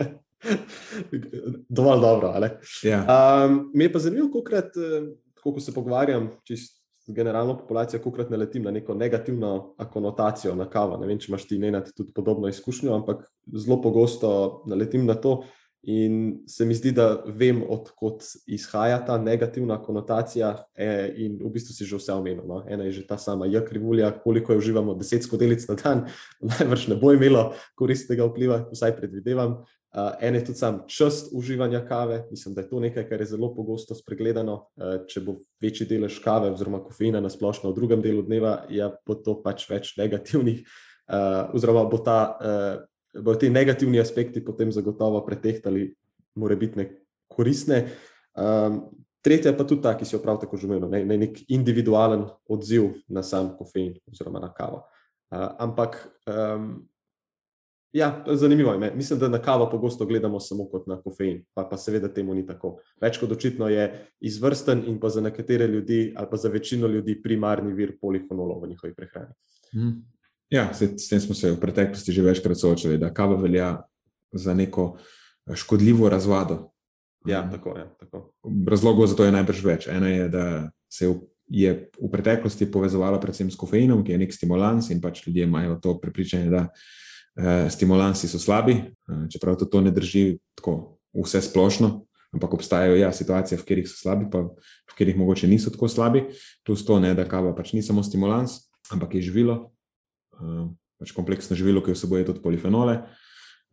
[1.77, 2.35] Dovolj dobro.
[2.85, 3.01] Ja.
[3.09, 5.09] Um, mi je pa zanimivo, kokrat, eh,
[5.41, 6.29] ko se pogovarjam
[7.07, 10.97] generalno populacijo, kokrat ne letim na neko negativno konotacijo na kavo.
[10.97, 15.43] Ne vem, če imaš ti ne tudi podobno izkušnjo, ampak zelo pogosto naletim na to.
[15.87, 20.89] In se mi zdi, da vem, odkot izhaja ta negativna konotacija, e,
[21.27, 22.47] in v bistvu si že vse omenil.
[22.49, 22.63] No?
[22.69, 23.65] Ena je že ta sama J.
[23.67, 26.07] krivulja, koliko jo uživamo, deset skodelic na dan,
[26.55, 29.61] najbrž ne bo imelo koristnega vpliva, vsaj predvidevam.
[29.95, 33.27] Uh, en je tudi sam čas uživanja kave, mislim, da je to nekaj, kar je
[33.31, 34.57] zelo pogosto spregledano.
[34.75, 38.81] Uh, če bo večji delež kave, oziroma kofeina na splošno v drugem delu dneva, je
[38.83, 42.83] ja, to pač več negativnih, uh, oziroma bo ta, uh,
[43.23, 45.89] bo ti negativni aspekti potem zagotovo pretehtali,
[46.35, 46.95] more biti nek
[47.31, 47.85] koristne.
[48.35, 48.81] Um,
[49.25, 52.27] tretja pa tudi ta, ki si jo prav tako že omenil, ne, ne nek individualen
[52.51, 54.83] odziv na sam kofein oziroma na kavo.
[55.31, 56.85] Uh, ampak um,
[57.95, 58.93] Ja, zanimivo je.
[58.95, 62.43] Mislim, da na kavo pogosto gledamo samo kot na kofein, pa, pa seveda temu ni
[62.47, 62.81] tako.
[63.01, 63.85] Več kot očitno je
[64.21, 68.73] izvrsten in pa za nekatere ljudi, ali pa za večino ljudi, primarni vir polifonolov v
[68.73, 69.31] njihovi prehrani.
[69.75, 69.93] Mm.
[70.51, 73.83] Ja, s tem smo se v preteklosti že večkrat soočali, da kava velja
[74.33, 76.71] za neko eh, škodljivo razvado.
[77.27, 77.89] Ja, tako je.
[78.01, 78.33] Tako.
[78.69, 79.87] Razlogov za to je najbrž več.
[79.89, 81.09] Eno je, da se
[81.49, 85.79] je v preteklosti povezovalo predvsem s kofeinom, ki je nek stimulans in pač ljudje imajo
[85.81, 92.05] to prepričanje, da eh, stimulansi so slabi, eh, čeprav to ne drži tako vse splošno,
[92.35, 96.27] ampak obstajajo ja, situacije, v katerih so slabi, pa v katerih mogoče niso tako slabi.
[96.67, 99.74] Plus to, ne, da kava pač ni samo stimulans, ampak je živilo,
[101.01, 103.03] pač kompleksno živilo, ki vsebuje tudi polifenole.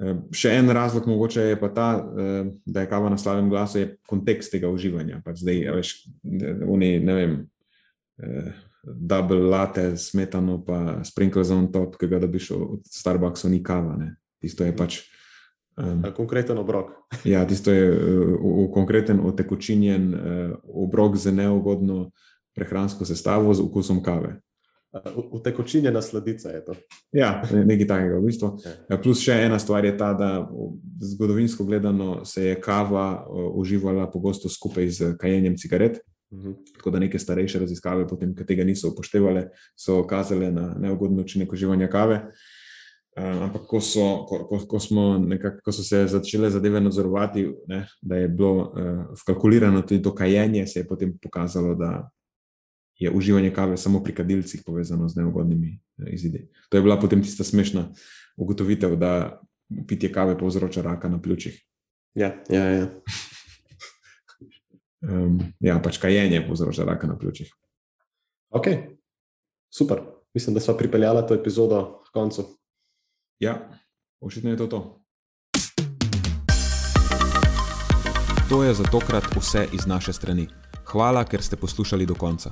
[0.01, 3.77] Eh, še en razlog mogoče je pa ta, eh, da je kava na slabem glasu,
[3.77, 5.21] je kontekst tega uživanja.
[5.25, 5.93] Pač zdaj, veš,
[6.23, 7.37] ne, ne vem.
[8.21, 8.51] Eh,
[8.83, 13.95] double latte, smetano, pa sprinkle on top, ki ga dobiš od Starbucksa, ni kava.
[13.97, 14.15] Ne.
[14.41, 15.03] Tisto je pač.
[15.77, 17.07] Um, konkreten obrok.
[17.23, 22.09] ja, tisto je v konkreten, otekočinjen uh, obrok z neugodno
[22.57, 24.41] prehransko sestavo, z okusom kave.
[25.31, 26.73] Utekočinjena sladica je to.
[27.15, 28.49] Ja, nekaj takega v bistvu.
[28.89, 28.97] Ja.
[28.99, 30.31] Plus še ena stvar je ta, da
[31.13, 33.23] zgodovinsko gledano se je kava
[33.55, 36.01] uživala pogosto skupaj z kajenjem cigaret.
[36.33, 36.51] Mhm.
[36.77, 41.51] Tako da neke starejše raziskave, potem, ki tega niso upoštevali, so kazale na neugoden učinek
[41.51, 42.21] uživanja kave.
[43.11, 44.79] Uh, ampak, ko so, ko, ko, ko,
[45.19, 50.15] nekak, ko so se začele zadeve nadzorovati, ne, da je bilo uh, vkalkulirano tudi to
[50.15, 52.07] kajenje, se je potem pokazalo, da
[53.01, 56.47] je uživanje kave samo pri kadilcih povezano z neugodnimi uh, izidi.
[56.69, 57.89] To je bila potem tista smešna
[58.37, 59.41] ugotovitev, da
[59.87, 61.65] pitje kave povzroča raka na pljučih.
[62.13, 62.87] Ja, ja, ja
[65.09, 67.49] um, ja, pač kajenje povzroča raka na pljučih.
[68.49, 68.67] Ok,
[69.73, 70.01] super.
[70.33, 72.45] Mislim, da smo pripeljali to epizodo k koncu.
[73.39, 73.69] Ja,
[74.19, 74.97] očitno je to to.
[78.49, 80.47] To je za tokrat vse iz naše strani.
[80.85, 82.51] Hvala, ker ste poslušali do konca.